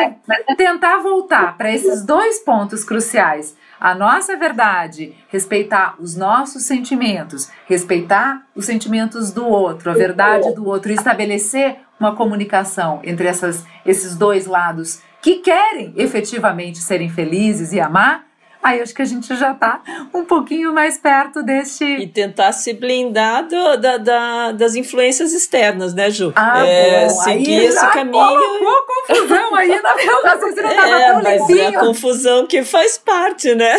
[0.57, 8.45] tentar voltar para esses dois pontos cruciais, a nossa verdade, respeitar os nossos sentimentos, respeitar
[8.55, 14.45] os sentimentos do outro, a verdade do outro, estabelecer uma comunicação entre essas, esses dois
[14.45, 18.24] lados que querem efetivamente serem felizes e amar,
[18.65, 19.79] aí acho que a gente já está
[20.13, 21.83] um pouquinho mais perto deste.
[21.85, 26.33] E tentar se blindar do, da, da, das influências externas, né, Ju?
[26.35, 28.11] Ah, é, bom, seguir aí esse caminho.
[28.27, 31.79] Colocou confusão aí na meu raciocínio tava É, tão mas é limpinho.
[31.79, 33.75] a confusão que faz parte, né?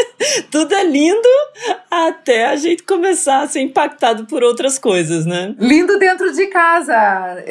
[0.50, 1.28] Tudo é lindo
[1.90, 5.54] até a gente começar a ser impactado por outras coisas, né?
[5.58, 6.96] Lindo dentro de casa,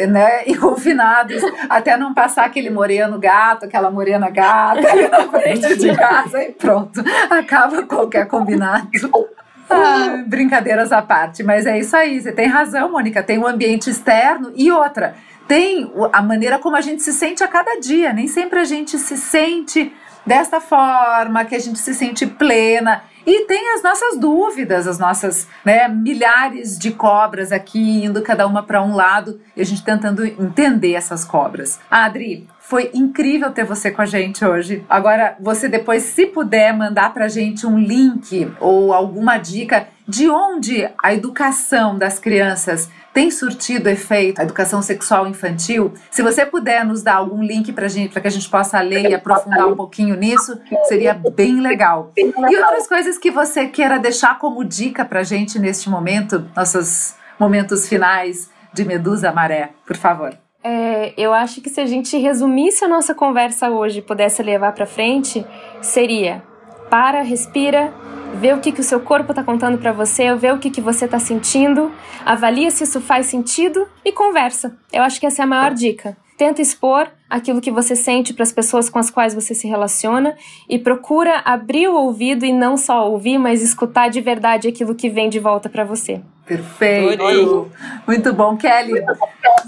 [0.08, 0.44] né?
[0.48, 5.96] E confinados, até não passar aquele moreno gato, aquela morena gata ali na frente de
[5.96, 6.79] casa e pronto.
[7.30, 8.90] Acaba qualquer combinado.
[9.72, 13.22] Ah, brincadeiras à parte, mas é isso aí, você tem razão, Mônica.
[13.22, 15.14] Tem o ambiente externo e outra,
[15.48, 18.12] tem a maneira como a gente se sente a cada dia.
[18.12, 19.92] Nem sempre a gente se sente
[20.24, 23.04] desta forma, que a gente se sente plena.
[23.26, 28.62] E tem as nossas dúvidas, as nossas né, milhares de cobras aqui, indo cada uma
[28.62, 31.80] para um lado, e a gente tentando entender essas cobras.
[31.90, 34.86] Adri, foi incrível ter você com a gente hoje.
[34.88, 40.88] Agora, você depois, se puder, mandar pra gente um link ou alguma dica de onde
[41.04, 45.96] a educação das crianças tem surtido efeito, a educação sexual infantil.
[46.12, 49.10] Se você puder nos dar algum link pra gente, para que a gente possa ler
[49.10, 52.12] e aprofundar um pouquinho nisso, seria bem legal.
[52.16, 57.90] E outras coisas que você queira deixar como dica pra gente neste momento, nossos momentos
[57.90, 60.38] finais de Medusa Maré, por favor.
[60.64, 64.74] É, eu acho que se a gente resumisse a nossa conversa hoje e pudesse levar
[64.74, 65.46] para frente,
[65.82, 66.44] seria
[66.90, 67.94] para, respira,
[68.36, 70.82] vê o que, que o seu corpo está contando para você, vê o que, que
[70.82, 71.92] você está sentindo,
[72.26, 74.78] avalia se isso faz sentido e conversa.
[74.92, 76.18] Eu acho que essa é a maior dica.
[76.40, 80.38] Tenta expor aquilo que você sente para as pessoas com as quais você se relaciona
[80.70, 85.10] e procura abrir o ouvido e não só ouvir, mas escutar de verdade aquilo que
[85.10, 86.22] vem de volta para você.
[86.46, 87.22] Perfeito.
[87.22, 87.66] Adorei.
[88.08, 89.04] Muito bom, Kelly.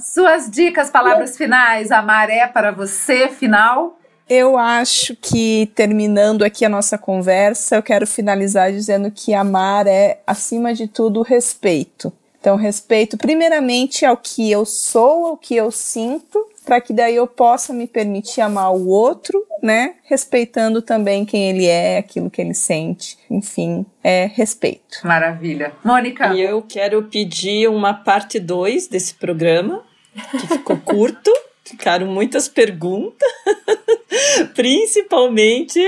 [0.01, 3.99] Suas dicas, palavras finais, a maré para você, final.
[4.29, 10.21] Eu acho que, terminando aqui a nossa conversa, eu quero finalizar dizendo que amar é,
[10.25, 12.13] acima de tudo, respeito.
[12.39, 17.27] Então, respeito, primeiramente, ao que eu sou, ao que eu sinto, para que daí eu
[17.27, 19.95] possa me permitir amar o outro, né?
[20.03, 23.17] Respeitando também quem ele é, aquilo que ele sente.
[23.29, 24.99] Enfim, é respeito.
[25.03, 25.73] Maravilha.
[25.83, 26.33] Mônica.
[26.33, 29.83] E eu quero pedir uma parte 2 desse programa,
[30.31, 31.31] que ficou curto,
[31.63, 33.27] ficaram muitas perguntas,
[34.53, 35.79] principalmente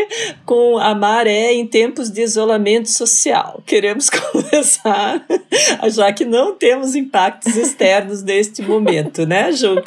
[0.46, 3.62] com a maré em tempos de isolamento social.
[3.66, 5.26] Queremos conversar,
[5.90, 9.76] já que não temos impactos externos neste momento, né, Ju?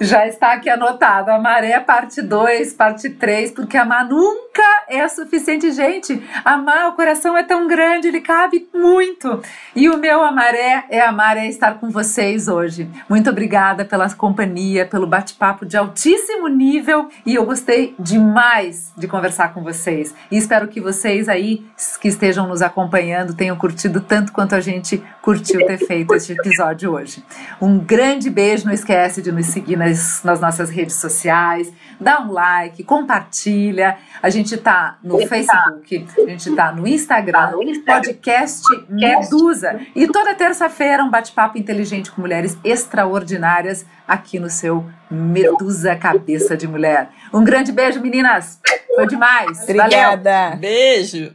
[0.00, 1.30] Já está aqui anotado.
[1.30, 5.70] A maré, parte 2, parte 3, porque amar nunca é suficiente.
[5.72, 9.40] Gente, amar, o coração é tão grande, ele cabe muito.
[9.74, 12.88] E o meu amaré é amar, é estar com vocês hoje.
[13.08, 17.08] Muito obrigada pela companhia, pelo bate-papo de altíssimo nível.
[17.24, 20.14] E eu gostei demais de conversar com vocês.
[20.30, 21.64] E espero que vocês aí,
[22.00, 26.92] que estejam nos acompanhando, tenham curtido tanto quanto a gente curtiu ter feito este episódio
[26.92, 27.24] hoje.
[27.60, 32.32] Um grande beijo, não esquece de nos seguir nas, nas nossas redes sociais, dá um
[32.32, 33.96] like, compartilha.
[34.22, 37.52] A gente tá no Facebook, a gente tá no Instagram,
[37.86, 39.80] podcast Medusa.
[39.94, 46.66] E toda terça-feira um bate-papo inteligente com mulheres extraordinárias aqui no seu Medusa Cabeça de
[46.66, 47.10] Mulher.
[47.32, 48.60] Um grande beijo, meninas!
[48.94, 49.58] Foi demais.
[49.66, 49.82] Valeu.
[49.82, 50.56] Obrigada.
[50.56, 51.34] Beijo.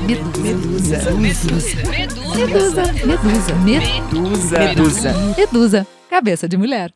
[0.00, 1.10] Medusa.
[1.12, 1.76] Medusa.
[1.90, 2.82] Medusa.
[3.04, 3.54] Medusa.
[3.54, 4.58] Medusa.
[4.58, 5.12] Medusa.
[5.36, 5.86] Medusa.
[6.08, 6.90] Cabeça de mulher.